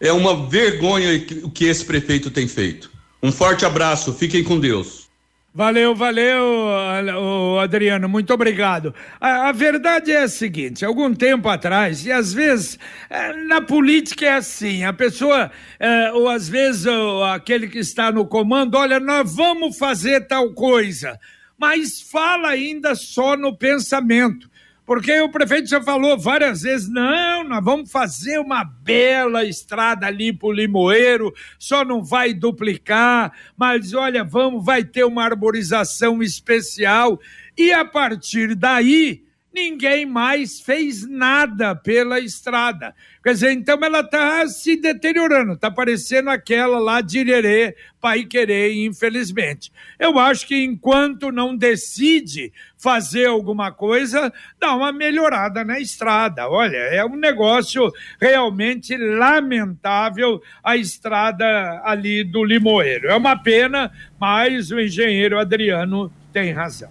É 0.00 0.12
uma 0.12 0.48
vergonha 0.48 1.24
o 1.44 1.50
que 1.50 1.66
esse 1.66 1.84
prefeito 1.84 2.28
tem 2.28 2.48
feito. 2.48 2.90
Um 3.22 3.30
forte 3.30 3.64
abraço, 3.64 4.12
fiquem 4.12 4.42
com 4.42 4.58
Deus. 4.58 5.09
Valeu, 5.52 5.96
valeu, 5.96 7.58
Adriano, 7.58 8.08
muito 8.08 8.32
obrigado. 8.32 8.94
A, 9.20 9.48
a, 9.48 9.52
verdade 9.52 10.12
é 10.12 10.22
a 10.22 10.28
seguinte: 10.28 10.84
algum 10.84 11.12
tempo 11.12 11.48
atrás, 11.48 12.06
e 12.06 12.12
às 12.12 12.32
vezes 12.32 12.78
é, 13.08 13.32
na 13.32 13.60
política 13.60 14.26
é 14.26 14.34
assim, 14.34 14.84
a 14.84 14.92
pessoa, 14.92 15.50
é, 15.80 16.12
ou 16.12 16.28
às 16.28 16.48
vezes 16.48 16.86
ou, 16.86 17.24
aquele 17.24 17.66
que 17.66 17.80
está 17.80 18.12
no 18.12 18.24
comando, 18.26 18.76
olha, 18.76 19.00
nós 19.00 19.34
vamos 19.34 19.76
fazer 19.76 20.28
tal 20.28 20.54
coisa, 20.54 21.18
mas 21.58 22.00
fala 22.00 22.50
ainda 22.50 22.94
só 22.94 23.36
no 23.36 23.56
pensamento. 23.56 24.48
Porque 24.90 25.20
o 25.20 25.28
prefeito 25.28 25.68
já 25.68 25.80
falou 25.80 26.18
várias 26.18 26.62
vezes: 26.62 26.88
não, 26.88 27.44
nós 27.44 27.64
vamos 27.64 27.92
fazer 27.92 28.40
uma 28.40 28.64
bela 28.64 29.44
estrada 29.44 30.08
ali 30.08 30.32
para 30.32 30.48
o 30.48 30.52
Limoeiro, 30.52 31.32
só 31.60 31.84
não 31.84 32.02
vai 32.02 32.34
duplicar, 32.34 33.32
mas 33.56 33.94
olha, 33.94 34.24
vamos, 34.24 34.64
vai 34.64 34.82
ter 34.82 35.04
uma 35.04 35.22
arborização 35.22 36.20
especial. 36.20 37.20
E 37.56 37.70
a 37.70 37.84
partir 37.84 38.56
daí 38.56 39.22
ninguém 39.52 40.06
mais 40.06 40.60
fez 40.60 41.06
nada 41.08 41.74
pela 41.74 42.20
estrada. 42.20 42.94
Quer 43.22 43.32
dizer, 43.34 43.52
então 43.52 43.78
ela 43.82 44.00
está 44.00 44.46
se 44.46 44.76
deteriorando, 44.76 45.52
está 45.52 45.70
parecendo 45.70 46.30
aquela 46.30 46.78
lá 46.78 47.00
de 47.00 47.18
Irerê, 47.18 47.76
Pai 48.00 48.24
Querer, 48.24 48.72
infelizmente. 48.72 49.70
Eu 49.98 50.18
acho 50.18 50.46
que 50.46 50.64
enquanto 50.64 51.30
não 51.30 51.54
decide 51.54 52.52
fazer 52.78 53.26
alguma 53.26 53.70
coisa, 53.70 54.32
dá 54.58 54.74
uma 54.74 54.90
melhorada 54.90 55.62
na 55.64 55.78
estrada. 55.78 56.48
Olha, 56.48 56.78
é 56.78 57.04
um 57.04 57.16
negócio 57.16 57.92
realmente 58.18 58.96
lamentável 58.96 60.40
a 60.64 60.76
estrada 60.76 61.82
ali 61.84 62.24
do 62.24 62.42
Limoeiro. 62.42 63.08
É 63.08 63.14
uma 63.14 63.36
pena, 63.36 63.92
mas 64.18 64.70
o 64.70 64.80
engenheiro 64.80 65.38
Adriano 65.38 66.10
tem 66.32 66.52
razão. 66.52 66.90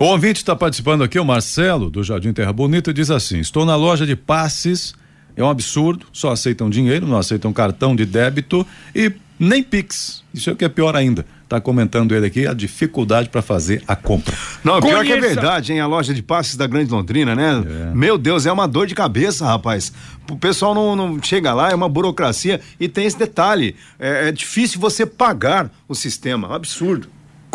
O 0.00 0.04
ouvinte 0.04 0.36
está 0.36 0.54
participando 0.54 1.02
aqui, 1.02 1.18
o 1.18 1.24
Marcelo, 1.24 1.90
do 1.90 2.04
Jardim 2.04 2.32
Terra 2.32 2.52
Bonita, 2.52 2.94
diz 2.94 3.10
assim: 3.10 3.40
Estou 3.40 3.66
na 3.66 3.74
loja 3.74 4.06
de 4.06 4.14
passes, 4.14 4.94
é 5.36 5.42
um 5.42 5.50
absurdo, 5.50 6.06
só 6.12 6.30
aceitam 6.30 6.70
dinheiro, 6.70 7.04
não 7.04 7.18
aceitam 7.18 7.52
cartão 7.52 7.96
de 7.96 8.06
débito 8.06 8.64
e 8.94 9.10
nem 9.40 9.60
Pix. 9.60 10.22
Isso 10.32 10.50
é 10.50 10.52
o 10.52 10.56
que 10.56 10.64
é 10.64 10.68
pior 10.68 10.94
ainda. 10.94 11.26
Está 11.42 11.60
comentando 11.60 12.14
ele 12.14 12.26
aqui 12.26 12.46
a 12.46 12.54
dificuldade 12.54 13.28
para 13.28 13.42
fazer 13.42 13.82
a 13.88 13.96
compra. 13.96 14.36
Não, 14.62 14.80
pior 14.80 15.04
que 15.04 15.12
é 15.12 15.20
verdade, 15.20 15.72
hein? 15.72 15.80
A 15.80 15.86
loja 15.86 16.14
de 16.14 16.22
passes 16.22 16.56
da 16.56 16.68
Grande 16.68 16.92
Londrina, 16.92 17.34
né? 17.34 17.64
É. 17.90 17.94
Meu 17.94 18.16
Deus, 18.16 18.46
é 18.46 18.52
uma 18.52 18.68
dor 18.68 18.86
de 18.86 18.94
cabeça, 18.94 19.46
rapaz. 19.46 19.92
O 20.30 20.36
pessoal 20.36 20.76
não, 20.76 20.94
não 20.94 21.20
chega 21.20 21.52
lá, 21.52 21.72
é 21.72 21.74
uma 21.74 21.88
burocracia 21.88 22.60
e 22.78 22.86
tem 22.86 23.04
esse 23.04 23.18
detalhe: 23.18 23.74
é, 23.98 24.28
é 24.28 24.32
difícil 24.32 24.78
você 24.78 25.04
pagar 25.04 25.72
o 25.88 25.94
sistema, 25.94 26.46
é 26.46 26.50
um 26.52 26.54
absurdo. 26.54 27.08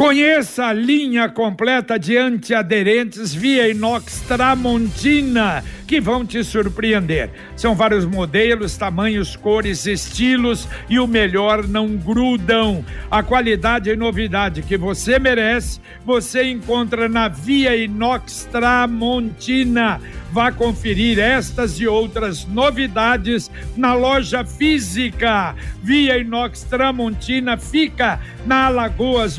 Conheça 0.04 0.66
a 0.66 0.74
linha 0.74 1.30
completa 1.30 1.98
de 1.98 2.18
antiaderentes 2.18 3.34
via 3.34 3.70
inox 3.70 4.20
Tramontina 4.28 5.64
que 5.88 6.02
vão 6.02 6.26
te 6.26 6.44
surpreender. 6.44 7.30
São 7.56 7.76
vários 7.76 8.04
modelos, 8.04 8.76
tamanhos, 8.76 9.36
cores, 9.36 9.86
estilos 9.86 10.68
e 10.90 11.00
o 11.00 11.06
melhor 11.06 11.68
não 11.68 11.96
grudam. 11.96 12.84
A 13.12 13.22
qualidade 13.22 13.92
e 13.92 13.96
novidade 13.96 14.64
que 14.64 14.76
você 14.76 15.20
merece, 15.20 15.80
você 16.04 16.50
encontra 16.50 17.08
na 17.08 17.28
Via 17.28 17.76
Inox 17.76 18.48
Tramontina. 18.52 20.02
Vá 20.32 20.52
conferir 20.52 21.20
estas 21.20 21.80
e 21.80 21.86
outras 21.86 22.44
novidades 22.44 23.52
na 23.78 23.94
loja 23.94 24.44
física. 24.44 25.56
Via 25.84 26.18
Inox 26.18 26.64
Tramontina 26.64 27.56
fica 27.56 28.20
na 28.48 28.66
Alagoas 28.66 29.38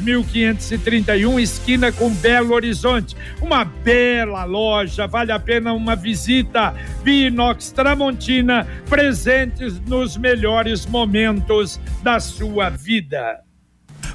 1531, 0.54 1.40
esquina 1.40 1.92
com 1.92 2.10
Belo 2.10 2.54
Horizonte. 2.54 3.16
Uma 3.40 3.64
bela 3.64 4.44
loja, 4.44 5.06
vale 5.06 5.32
a 5.32 5.38
pena 5.38 5.72
uma 5.72 5.96
visita. 5.96 6.74
Via 7.02 7.28
Inox 7.28 7.70
Tramontina, 7.72 8.66
presentes 8.88 9.80
nos 9.80 10.16
melhores 10.16 10.86
momentos 10.86 11.80
da 12.02 12.20
sua 12.20 12.70
vida. 12.70 13.40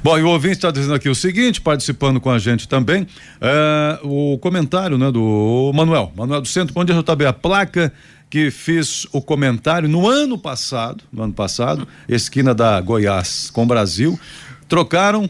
Bom, 0.02 0.17
e 0.17 0.23
o 0.23 0.30
ouvinte 0.30 0.56
está 0.56 0.71
dizendo 0.71 0.93
aqui 0.93 1.10
o 1.10 1.15
seguinte, 1.15 1.60
participando 1.60 2.21
com 2.21 2.32
a 2.32 2.39
gente 2.39 2.69
também, 2.69 3.06
é, 3.41 3.99
o 4.02 4.38
comentário 4.38 4.97
né, 4.97 5.12
do 5.12 5.71
Manuel, 5.75 6.13
Manuel 6.15 6.41
do 6.41 6.47
Centro, 6.47 6.73
onde 6.80 6.93
eu 6.93 7.04
JB, 7.04 7.25
a 7.25 7.34
placa 7.34 7.91
que 8.30 8.49
fiz 8.49 9.06
o 9.12 9.21
comentário 9.21 9.89
no 9.89 10.08
ano 10.08 10.38
passado, 10.38 11.04
no 11.12 11.23
ano 11.23 11.34
passado, 11.34 11.86
esquina 12.08 12.54
da 12.54 12.80
Goiás 12.80 13.49
com 13.52 13.67
Brasil, 13.67 14.17
trocaram 14.69 15.30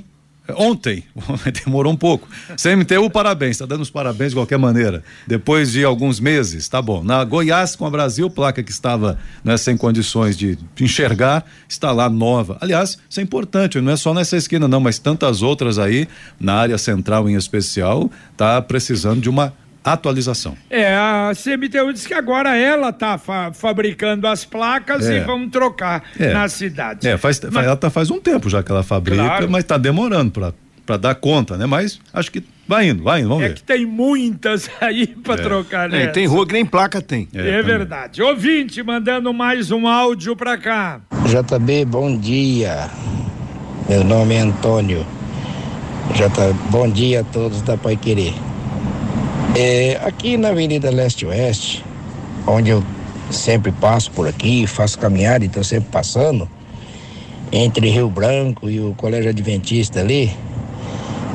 Ontem, 0.58 1.04
demorou 1.66 1.92
um 1.92 1.96
pouco. 1.96 2.28
CMTU, 2.62 3.10
parabéns, 3.10 3.52
está 3.52 3.66
dando 3.66 3.82
os 3.82 3.90
parabéns 3.90 4.32
de 4.32 4.36
qualquer 4.36 4.58
maneira. 4.58 5.04
Depois 5.28 5.72
de 5.72 5.84
alguns 5.84 6.20
meses, 6.20 6.68
tá 6.68 6.82
bom. 6.82 7.04
Na 7.04 7.24
Goiás 7.24 7.76
com 7.76 7.86
a 7.86 7.90
Brasil, 7.90 8.30
placa 8.30 8.64
que 8.64 8.72
estava 8.72 9.20
né, 9.44 9.58
sem 9.58 9.78
condições 9.78 10.38
de 10.38 10.58
enxergar, 10.80 11.46
está 11.68 11.92
lá 11.92 12.10
nova. 12.10 12.58
Aliás, 12.62 12.98
isso 13.10 13.20
é 13.20 13.24
importante, 13.24 13.80
não 13.80 13.92
é 13.92 13.98
só 13.98 14.14
nessa 14.14 14.38
esquina, 14.38 14.68
não, 14.68 14.80
mas 14.80 15.00
tantas 15.00 15.42
outras 15.42 15.78
aí, 15.78 16.08
na 16.40 16.56
área 16.56 16.78
central 16.78 17.30
em 17.30 17.36
especial, 17.36 18.10
tá 18.36 18.62
precisando 18.62 19.22
de 19.22 19.30
uma 19.30 19.54
atualização. 19.84 20.56
É, 20.70 20.94
a 20.94 21.32
CMTU 21.34 21.94
disse 21.94 22.08
que 22.08 22.14
agora 22.14 22.56
ela 22.56 22.90
está 22.90 23.18
fa 23.18 23.52
fabricando 23.54 24.28
as 24.28 24.46
placas 24.46 25.08
é. 25.08 25.18
e 25.18 25.20
vamos 25.22 25.50
trocar 25.52 26.04
é. 26.20 26.34
na 26.34 26.48
cidade. 26.48 27.08
É, 27.08 27.18
faz, 27.18 27.40
mas... 27.52 27.66
ela 27.66 27.76
tá 27.76 27.90
faz 27.90 28.12
um 28.12 28.20
tempo 28.20 28.50
já 28.50 28.62
que 28.62 28.72
ela 28.72 28.84
fabrica, 28.84 29.24
claro. 29.24 29.50
mas 29.50 29.64
está 29.64 29.78
demorando 29.78 30.32
para 30.32 30.54
para 30.90 30.98
dar 30.98 31.14
conta, 31.14 31.56
né? 31.56 31.68
Mas 31.68 32.00
acho 32.12 32.32
que 32.32 32.44
vai 32.68 32.90
indo, 32.90 33.04
vai 33.04 33.20
indo, 33.20 33.30
vamos 33.30 33.44
é 33.44 33.50
ver. 33.50 33.54
É 33.54 33.56
que 33.58 33.62
tem 33.62 33.86
muitas 33.86 34.68
aí 34.82 35.06
para 35.06 35.36
é. 35.36 35.38
trocar, 35.38 35.88
né? 35.88 36.06
É, 36.06 36.08
tem 36.08 36.26
rua 36.26 36.48
que 36.48 36.54
nem 36.54 36.66
placa 36.66 37.00
tem. 37.00 37.28
É, 37.32 37.48
é 37.48 37.62
verdade. 37.62 38.24
Ouvinte, 38.24 38.82
mandando 38.82 39.32
mais 39.32 39.70
um 39.70 39.88
áudio 39.88 40.36
para 40.36 40.58
cá. 40.58 41.00
JB, 41.28 41.86
bom 41.86 42.18
dia. 42.18 42.90
Meu 43.88 44.04
nome 44.04 44.34
é 44.34 44.40
Antônio. 44.40 45.06
J, 46.16 46.54
bom 46.72 46.90
dia 46.90 47.22
a 47.22 47.24
todos 47.24 47.62
da 47.62 47.78
Pai 47.78 47.96
Querer. 47.96 48.34
É, 49.56 50.00
aqui 50.04 50.38
na 50.38 50.50
Avenida 50.50 50.90
Leste-Oeste, 50.90 51.84
onde 52.46 52.70
eu 52.70 52.84
sempre 53.32 53.72
passo 53.72 54.12
por 54.12 54.28
aqui, 54.28 54.66
faço 54.68 54.98
caminhada 55.00 55.44
e 55.44 55.48
estou 55.48 55.64
sempre 55.64 55.90
passando, 55.92 56.50
entre 57.52 57.90
Rio 57.90 58.10
Branco 58.10 58.70
e 58.70 58.80
o 58.80 58.94
Colégio 58.94 59.32
Adventista 59.32 60.00
ali, 60.00 60.32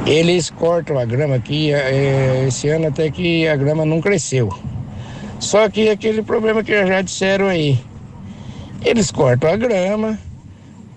eles 0.07 0.49
cortam 0.49 0.99
a 0.99 1.05
grama 1.05 1.35
aqui, 1.35 1.73
é, 1.73 2.45
esse 2.47 2.69
ano 2.69 2.87
até 2.87 3.11
que 3.11 3.49
a 3.49 3.57
grama 3.57 3.85
não 3.85 4.01
cresceu. 4.01 4.49
Só 5.41 5.69
que 5.69 5.89
aquele 5.89 6.23
problema 6.23 6.63
que 6.63 6.87
já 6.87 7.03
disseram 7.03 7.49
aí, 7.49 7.79
eles 8.83 9.11
cortam 9.11 9.51
a 9.51 9.57
grama, 9.57 10.19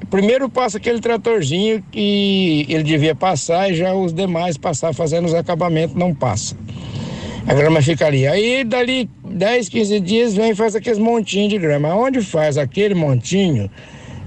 primeiro 0.10 0.48
passa 0.50 0.78
aquele 0.78 1.02
tratorzinho 1.02 1.84
que 1.92 2.66
ele 2.70 2.84
devia 2.84 3.16
passar 3.16 3.70
e 3.72 3.76
já 3.76 3.94
os 3.94 4.14
demais 4.14 4.56
passar 4.56 4.94
fazendo 4.94 5.26
os 5.26 5.34
acabamentos 5.34 5.96
não 5.96 6.14
passa. 6.14 6.56
A 7.48 7.54
grama 7.54 7.82
fica 7.82 8.06
ali. 8.06 8.28
Aí, 8.28 8.66
dali 8.66 9.10
10, 9.24 9.70
15 9.70 10.00
dias, 10.02 10.36
vem 10.36 10.52
e 10.52 10.56
faz 10.56 10.76
aqueles 10.76 11.00
montinhos 11.00 11.50
de 11.50 11.58
grama. 11.58 11.96
Onde 11.96 12.22
faz 12.22 12.58
aquele 12.58 12.94
montinho, 12.94 13.72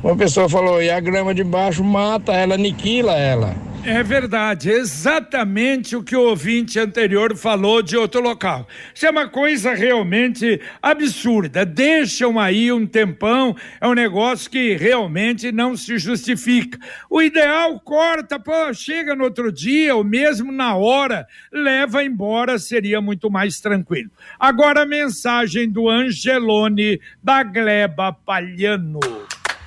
uma 0.03 0.17
pessoa 0.17 0.49
falou, 0.49 0.83
e 0.83 0.91
a 0.91 0.99
grama 0.99 1.35
de 1.35 1.45
baixo 1.45 1.85
mata 1.85 2.33
ela, 2.33 2.55
aniquila 2.55 3.13
ela. 3.19 3.55
É 3.83 4.03
verdade, 4.03 4.71
exatamente 4.71 5.97
o 5.97 6.03
que 6.03 6.15
o 6.15 6.29
ouvinte 6.29 6.79
anterior 6.79 7.35
falou 7.35 7.81
de 7.81 7.97
outro 7.97 8.21
local. 8.21 8.69
Isso 8.95 9.07
é 9.07 9.11
uma 9.11 9.27
coisa 9.27 9.73
realmente 9.73 10.61
absurda. 10.83 11.65
Deixam 11.65 12.39
aí 12.39 12.71
um 12.71 12.87
tempão, 12.87 13.57
é 13.81 13.89
um 13.89 13.95
negócio 13.95 14.51
que 14.51 14.77
realmente 14.77 15.51
não 15.51 15.79
se 15.79 15.99
justifica. 15.99 16.79
O 17.09 17.23
ideal 17.23 17.81
corta, 17.81 18.39
pô, 18.39 18.73
chega 18.75 19.15
no 19.17 19.25
outro 19.25 19.51
dia, 19.51 19.97
ou 19.97 20.05
mesmo 20.05 20.53
na 20.53 20.75
hora, 20.77 21.27
leva 21.51 22.05
embora, 22.05 22.59
seria 22.59 23.01
muito 23.01 23.31
mais 23.31 23.61
tranquilo. 23.61 24.11
Agora 24.39 24.83
a 24.83 24.87
mensagem 24.87 25.71
do 25.71 25.89
Angelone 25.89 27.01
da 27.23 27.43
Gleba 27.43 28.13
Palhano. 28.13 29.01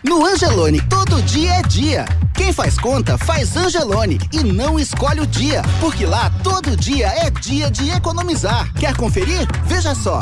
No 0.04 0.26
Angelone, 0.26 0.82
todo 0.82 1.22
dia 1.22 1.54
é 1.54 1.62
dia. 1.62 2.06
Quem 2.34 2.52
faz 2.52 2.78
conta, 2.78 3.18
faz 3.18 3.56
Angelone 3.56 4.20
e 4.34 4.44
não 4.44 4.78
escolhe 4.78 5.22
o 5.22 5.26
dia, 5.26 5.62
porque 5.80 6.06
lá 6.06 6.30
todo 6.44 6.76
dia 6.76 7.08
é 7.08 7.30
dia 7.30 7.72
de 7.72 7.90
economizar. 7.90 8.70
Quer 8.74 8.98
conferir? 8.98 9.48
Veja 9.66 9.96
só. 9.96 10.22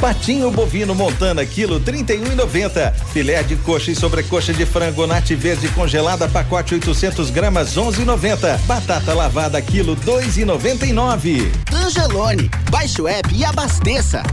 Patinho 0.00 0.50
bovino 0.50 0.92
montana, 0.92 1.46
quilo 1.46 1.78
trinta 1.78 2.12
e 2.12 2.20
um 2.20 2.32
Filé 3.12 3.40
de 3.44 3.54
coxa 3.54 3.92
e 3.92 3.94
sobrecoxa 3.94 4.52
de 4.52 4.66
frango 4.66 5.06
nati 5.06 5.36
verde 5.36 5.68
congelada, 5.68 6.28
pacote 6.28 6.74
800 6.74 7.30
gramas, 7.30 7.76
onze 7.76 8.02
e 8.02 8.04
Batata 8.66 9.14
lavada, 9.14 9.62
quilo 9.62 9.94
dois 9.94 10.36
e 10.36 10.44
Angelone, 11.72 12.50
baixe 12.68 13.00
o 13.00 13.06
app 13.06 13.32
e 13.32 13.44
abasteça. 13.44 14.24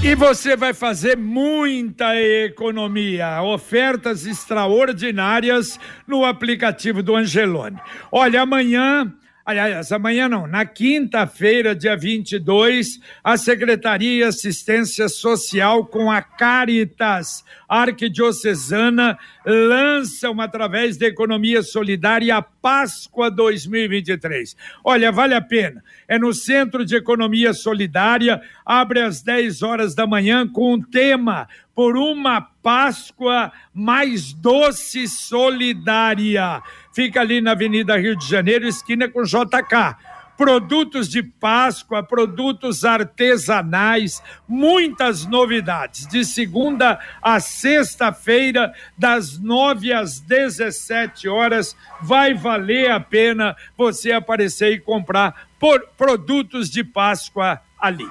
E 0.00 0.14
você 0.14 0.56
vai 0.56 0.72
fazer 0.72 1.18
muita 1.18 2.14
economia, 2.16 3.42
ofertas 3.42 4.26
extraordinárias 4.26 5.78
no 6.06 6.24
aplicativo 6.24 7.02
do 7.02 7.16
Angelone. 7.16 7.78
Olha, 8.10 8.42
amanhã 8.42 9.12
Aliás, 9.48 9.90
amanhã 9.92 10.28
não, 10.28 10.46
na 10.46 10.66
quinta-feira, 10.66 11.74
dia 11.74 11.96
22, 11.96 13.00
a 13.24 13.34
Secretaria 13.38 14.28
Assistência 14.28 15.08
Social 15.08 15.86
com 15.86 16.10
a 16.10 16.20
Caritas 16.20 17.42
Arquidiocesana 17.66 19.18
lançam, 19.46 20.38
através 20.38 20.98
da 20.98 21.06
Economia 21.06 21.62
Solidária, 21.62 22.36
a 22.36 22.42
Páscoa 22.42 23.30
2023. 23.30 24.54
Olha, 24.84 25.10
vale 25.10 25.32
a 25.32 25.40
pena. 25.40 25.82
É 26.06 26.18
no 26.18 26.34
Centro 26.34 26.84
de 26.84 26.96
Economia 26.96 27.54
Solidária, 27.54 28.42
abre 28.66 29.00
às 29.00 29.22
10 29.22 29.62
horas 29.62 29.94
da 29.94 30.06
manhã 30.06 30.46
com 30.46 30.74
o 30.74 30.86
tema 30.86 31.48
por 31.74 31.96
uma 31.96 32.40
Páscoa 32.40 33.50
mais 33.72 34.32
doce 34.34 35.08
solidária. 35.08 36.60
Fica 36.98 37.20
ali 37.20 37.40
na 37.40 37.52
Avenida 37.52 37.96
Rio 37.96 38.16
de 38.16 38.26
Janeiro, 38.26 38.66
esquina 38.66 39.08
com 39.08 39.22
JK 39.22 39.96
produtos 40.36 41.08
de 41.08 41.22
Páscoa, 41.22 42.02
produtos 42.02 42.84
artesanais, 42.84 44.20
muitas 44.48 45.24
novidades. 45.24 46.08
De 46.08 46.24
segunda 46.24 46.98
a 47.22 47.38
sexta-feira, 47.38 48.74
das 48.96 49.38
nove 49.38 49.92
às 49.92 50.18
17 50.18 51.28
horas, 51.28 51.76
vai 52.02 52.34
valer 52.34 52.90
a 52.90 52.98
pena 52.98 53.56
você 53.76 54.10
aparecer 54.10 54.72
e 54.72 54.80
comprar 54.80 55.48
por 55.56 55.80
produtos 55.96 56.68
de 56.68 56.82
Páscoa 56.82 57.60
ali. 57.80 58.08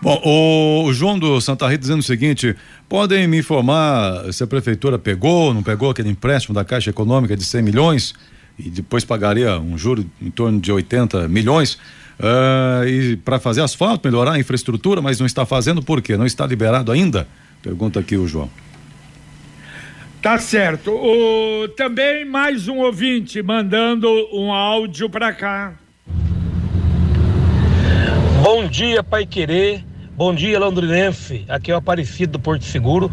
Bom, 0.00 0.20
o 0.86 0.92
João 0.92 1.18
do 1.18 1.40
Santa 1.40 1.66
Rita 1.66 1.80
dizendo 1.80 2.00
o 2.00 2.04
seguinte: 2.04 2.54
podem 2.88 3.26
me 3.26 3.38
informar 3.38 4.32
se 4.32 4.42
a 4.44 4.46
prefeitura 4.46 4.98
pegou, 4.98 5.52
não 5.52 5.62
pegou 5.62 5.90
aquele 5.90 6.08
empréstimo 6.08 6.54
da 6.54 6.64
Caixa 6.64 6.90
Econômica 6.90 7.36
de 7.36 7.44
100 7.44 7.62
milhões 7.62 8.14
e 8.58 8.70
depois 8.70 9.04
pagaria 9.04 9.58
um 9.58 9.76
juro 9.76 10.04
em 10.20 10.30
torno 10.30 10.60
de 10.60 10.70
80 10.70 11.28
milhões 11.28 11.74
uh, 12.18 12.86
e 12.86 13.16
para 13.16 13.38
fazer 13.38 13.62
asfalto, 13.62 14.06
melhorar 14.08 14.32
a 14.32 14.38
infraestrutura, 14.38 15.00
mas 15.00 15.18
não 15.18 15.26
está 15.26 15.44
fazendo 15.44 15.82
por 15.82 16.00
quê? 16.00 16.16
Não 16.16 16.26
está 16.26 16.46
liberado 16.46 16.92
ainda? 16.92 17.26
Pergunta 17.62 18.00
aqui 18.00 18.16
o 18.16 18.26
João. 18.26 18.50
Tá 20.22 20.38
certo. 20.38 20.90
O, 20.90 21.68
também 21.76 22.24
mais 22.24 22.66
um 22.66 22.78
ouvinte 22.78 23.40
mandando 23.42 24.08
um 24.32 24.52
áudio 24.52 25.08
para 25.08 25.32
cá. 25.32 25.74
Bom 28.42 28.66
dia, 28.68 29.02
Pai 29.02 29.26
Querer. 29.26 29.87
Bom 30.18 30.34
dia, 30.34 30.58
Londrinense. 30.58 31.44
Aqui 31.48 31.70
é 31.70 31.74
o 31.76 31.78
Aparecido 31.78 32.32
do 32.32 32.40
Porto 32.40 32.64
Seguro. 32.64 33.08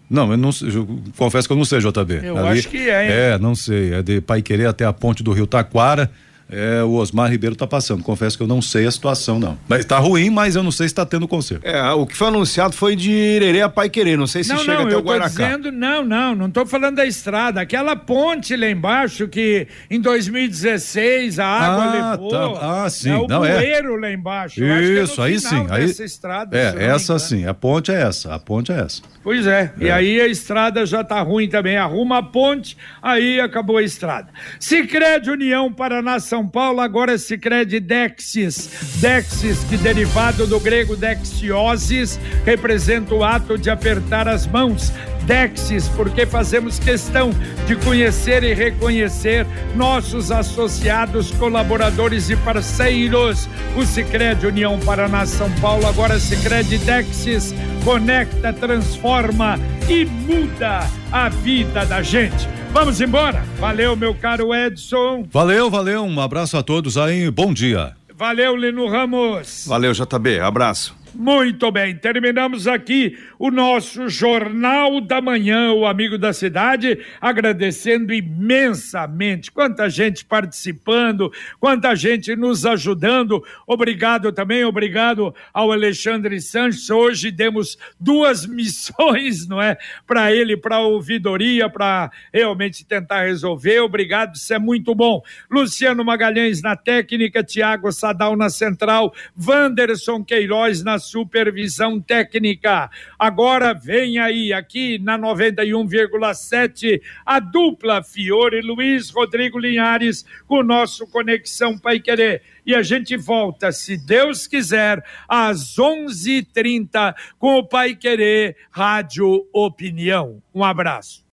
Não, 0.09 0.31
eu 0.31 0.37
não 0.37 0.49
eu 0.73 0.87
confesso 1.15 1.47
que 1.47 1.53
eu 1.53 1.57
não 1.57 1.65
sei, 1.65 1.79
JB. 1.79 2.21
Eu 2.23 2.37
Ali, 2.37 2.59
acho 2.59 2.69
que 2.69 2.89
é, 2.89 3.05
hein? 3.05 3.11
É, 3.11 3.37
não 3.37 3.53
sei. 3.53 3.93
É 3.93 4.01
de 4.01 4.19
Pai 4.21 4.41
Querer 4.41 4.65
até 4.65 4.85
a 4.85 4.91
ponte 4.91 5.21
do 5.21 5.31
Rio 5.31 5.45
Taquara 5.45 6.09
é, 6.51 6.83
o 6.83 6.93
Osmar 6.93 7.29
Ribeiro 7.29 7.53
está 7.53 7.67
passando. 7.67 8.03
Confesso 8.03 8.35
que 8.35 8.43
eu 8.43 8.47
não 8.47 8.61
sei 8.61 8.87
a 8.87 8.91
situação, 8.91 9.39
não. 9.39 9.57
Mas 9.67 9.81
está 9.81 9.99
ruim, 9.99 10.31
mas 10.31 10.55
eu 10.55 10.63
não 10.63 10.71
sei 10.71 10.87
se 10.87 10.93
está 10.93 11.05
tendo 11.05 11.27
conserto. 11.27 11.63
É, 11.65 11.91
o 11.91 12.07
que 12.07 12.17
foi 12.17 12.27
anunciado 12.27 12.73
foi 12.73 12.95
de 12.95 13.11
Irerê 13.11 13.61
a 13.61 13.69
Pai 13.69 13.87
Querer. 13.87 14.17
Não 14.17 14.25
sei 14.25 14.43
se 14.43 14.49
não, 14.49 14.57
chega 14.59 14.79
não, 14.79 14.87
até 14.87 14.97
o 14.97 15.01
Guaracá. 15.01 15.29
Dizendo, 15.29 15.71
não, 15.71 16.03
não, 16.03 16.33
não 16.33 16.47
estou 16.47 16.65
falando 16.65 16.95
da 16.95 17.05
estrada. 17.05 17.61
Aquela 17.61 17.95
ponte 17.95 18.55
lá 18.55 18.67
embaixo 18.67 19.27
que 19.27 19.67
em 19.91 20.01
2016 20.01 21.37
a 21.37 21.45
água 21.45 21.83
ah, 21.83 22.11
levou. 22.11 22.29
Tá. 22.31 22.83
Ah, 22.85 22.89
sim. 22.89 23.11
É 23.11 23.17
o 23.17 23.27
não, 23.27 23.45
é. 23.45 23.55
bueiro 23.55 23.95
é. 23.95 24.01
lá 24.01 24.11
embaixo. 24.11 24.63
Isso, 24.63 25.21
aí 25.21 25.39
sim. 25.39 25.67
Aí, 25.69 25.85
estrada, 25.85 26.57
é, 26.57 26.85
essa 26.85 27.19
sim. 27.19 27.45
A 27.45 27.53
ponte 27.53 27.91
é 27.91 28.01
essa. 28.01 28.33
A 28.33 28.39
ponte 28.39 28.71
é 28.71 28.79
essa. 28.79 29.03
Pois 29.23 29.45
é. 29.45 29.71
é. 29.79 29.85
E 29.85 29.91
aí 29.91 30.19
a 30.19 30.27
estrada 30.27 30.83
já 30.85 31.01
está 31.01 31.21
ruim 31.21 31.47
também. 31.47 31.77
Arruma 31.77 32.17
a 32.17 32.23
ponte, 32.23 32.75
aí 33.01 33.39
acabou 33.39 33.77
a 33.77 33.83
estrada. 33.83 34.29
Sicredi 34.59 35.29
União 35.29 35.71
Paraná 35.71 36.19
São 36.19 36.38
Paulo 36.47 36.81
agora 36.81 37.17
Sicredi 37.17 37.79
Dexis. 37.79 38.69
Dexis, 39.01 39.63
que 39.63 39.77
derivado 39.77 40.45
do 40.45 40.59
grego 40.59 40.95
dexiosis, 40.95 42.19
representa 42.45 43.13
o 43.15 43.23
ato 43.23 43.57
de 43.57 43.69
apertar 43.69 44.27
as 44.27 44.45
mãos. 44.45 44.91
Dexis, 45.29 45.87
porque 45.89 46.25
fazemos 46.25 46.79
questão 46.79 47.29
de 47.67 47.75
conhecer 47.75 48.43
e 48.43 48.51
reconhecer 48.51 49.45
nossos 49.75 50.31
associados, 50.31 51.29
colaboradores 51.29 52.31
e 52.31 52.35
parceiros. 52.35 53.47
O 53.77 53.85
Sicredi 53.85 54.47
União 54.47 54.79
Paraná 54.79 55.27
São 55.27 55.51
Paulo, 55.61 55.85
agora 55.85 56.19
Sicredi 56.19 56.79
Dexis, 56.79 57.53
conecta, 57.85 58.51
transforma 58.51 59.59
e 59.87 60.03
muda 60.03 60.79
a 61.11 61.29
vida 61.29 61.85
da 61.85 62.01
gente. 62.01 62.49
Vamos 62.71 62.99
embora. 62.99 63.43
Valeu, 63.59 63.95
meu 63.95 64.15
caro 64.15 64.51
Edson. 64.51 65.27
Valeu, 65.31 65.69
valeu. 65.69 66.05
Um 66.05 66.19
abraço 66.19 66.57
a 66.57 66.63
todos 66.63 66.97
aí. 66.97 67.29
Bom 67.29 67.53
dia. 67.53 67.93
Valeu, 68.15 68.55
Lino 68.55 68.89
Ramos. 68.89 69.65
Valeu, 69.67 69.93
JB. 69.93 70.39
Abraço. 70.39 70.98
Muito 71.13 71.71
bem, 71.71 71.95
terminamos 71.95 72.67
aqui 72.67 73.17
o 73.39 73.49
nosso 73.49 74.07
Jornal 74.09 75.01
da 75.01 75.19
Manhã, 75.19 75.71
o 75.73 75.87
Amigo 75.87 76.19
da 76.19 76.31
Cidade, 76.31 76.99
agradecendo 77.19 78.13
imensamente 78.13 79.51
quanta 79.51 79.89
gente 79.89 80.23
participando, 80.23 81.31
quanta 81.59 81.95
gente 81.95 82.35
nos 82.35 82.63
ajudando. 82.63 83.43
Obrigado 83.65 84.31
também, 84.31 84.63
obrigado 84.63 85.33
ao 85.51 85.71
Alexandre 85.71 86.39
Sanches. 86.39 86.89
Hoje 86.91 87.31
demos 87.31 87.77
duas 87.99 88.45
missões, 88.47 89.47
não 89.47 89.59
é? 89.59 89.77
Para 90.05 90.31
ele, 90.31 90.55
para 90.55 90.75
a 90.75 90.81
ouvidoria, 90.81 91.67
para 91.67 92.11
realmente 92.31 92.85
tentar 92.85 93.23
resolver. 93.23 93.79
Obrigado, 93.79 94.35
isso 94.35 94.53
é 94.53 94.59
muito 94.59 94.93
bom. 94.93 95.23
Luciano 95.49 96.05
Magalhães 96.05 96.61
na 96.61 96.75
técnica, 96.75 97.43
Tiago 97.43 97.91
Sadal 97.91 98.37
na 98.37 98.49
central, 98.49 99.11
Wanderson 99.35 100.23
Queiroz 100.23 100.83
na 100.83 100.98
supervisão 100.99 101.99
técnica. 101.99 102.89
Agora 103.17 103.73
vem 103.73 104.19
aí, 104.19 104.53
aqui 104.53 104.99
na 104.99 105.17
91,7, 105.17 107.01
a 107.25 107.39
dupla 107.39 108.03
Fiore 108.03 108.61
Luiz 108.61 109.09
Rodrigo 109.09 109.57
Linhares 109.57 110.23
com 110.45 110.57
o 110.57 110.63
nosso 110.63 111.07
Conexão 111.07 111.77
Pai 111.77 111.99
Querer. 111.99 112.43
E 112.65 112.75
a 112.75 112.83
gente 112.83 113.17
volta, 113.17 113.71
se 113.71 113.97
Deus 113.97 114.45
quiser, 114.45 115.03
às 115.27 115.79
11:30 115.79 117.15
com 117.39 117.57
o 117.57 117.63
Pai 117.63 117.95
Querer 117.95 118.55
Rádio 118.69 119.47
Opinião. 119.51 120.43
Um 120.53 120.63
abraço. 120.63 121.25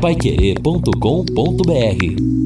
Paiquerê.com.br 0.00 2.43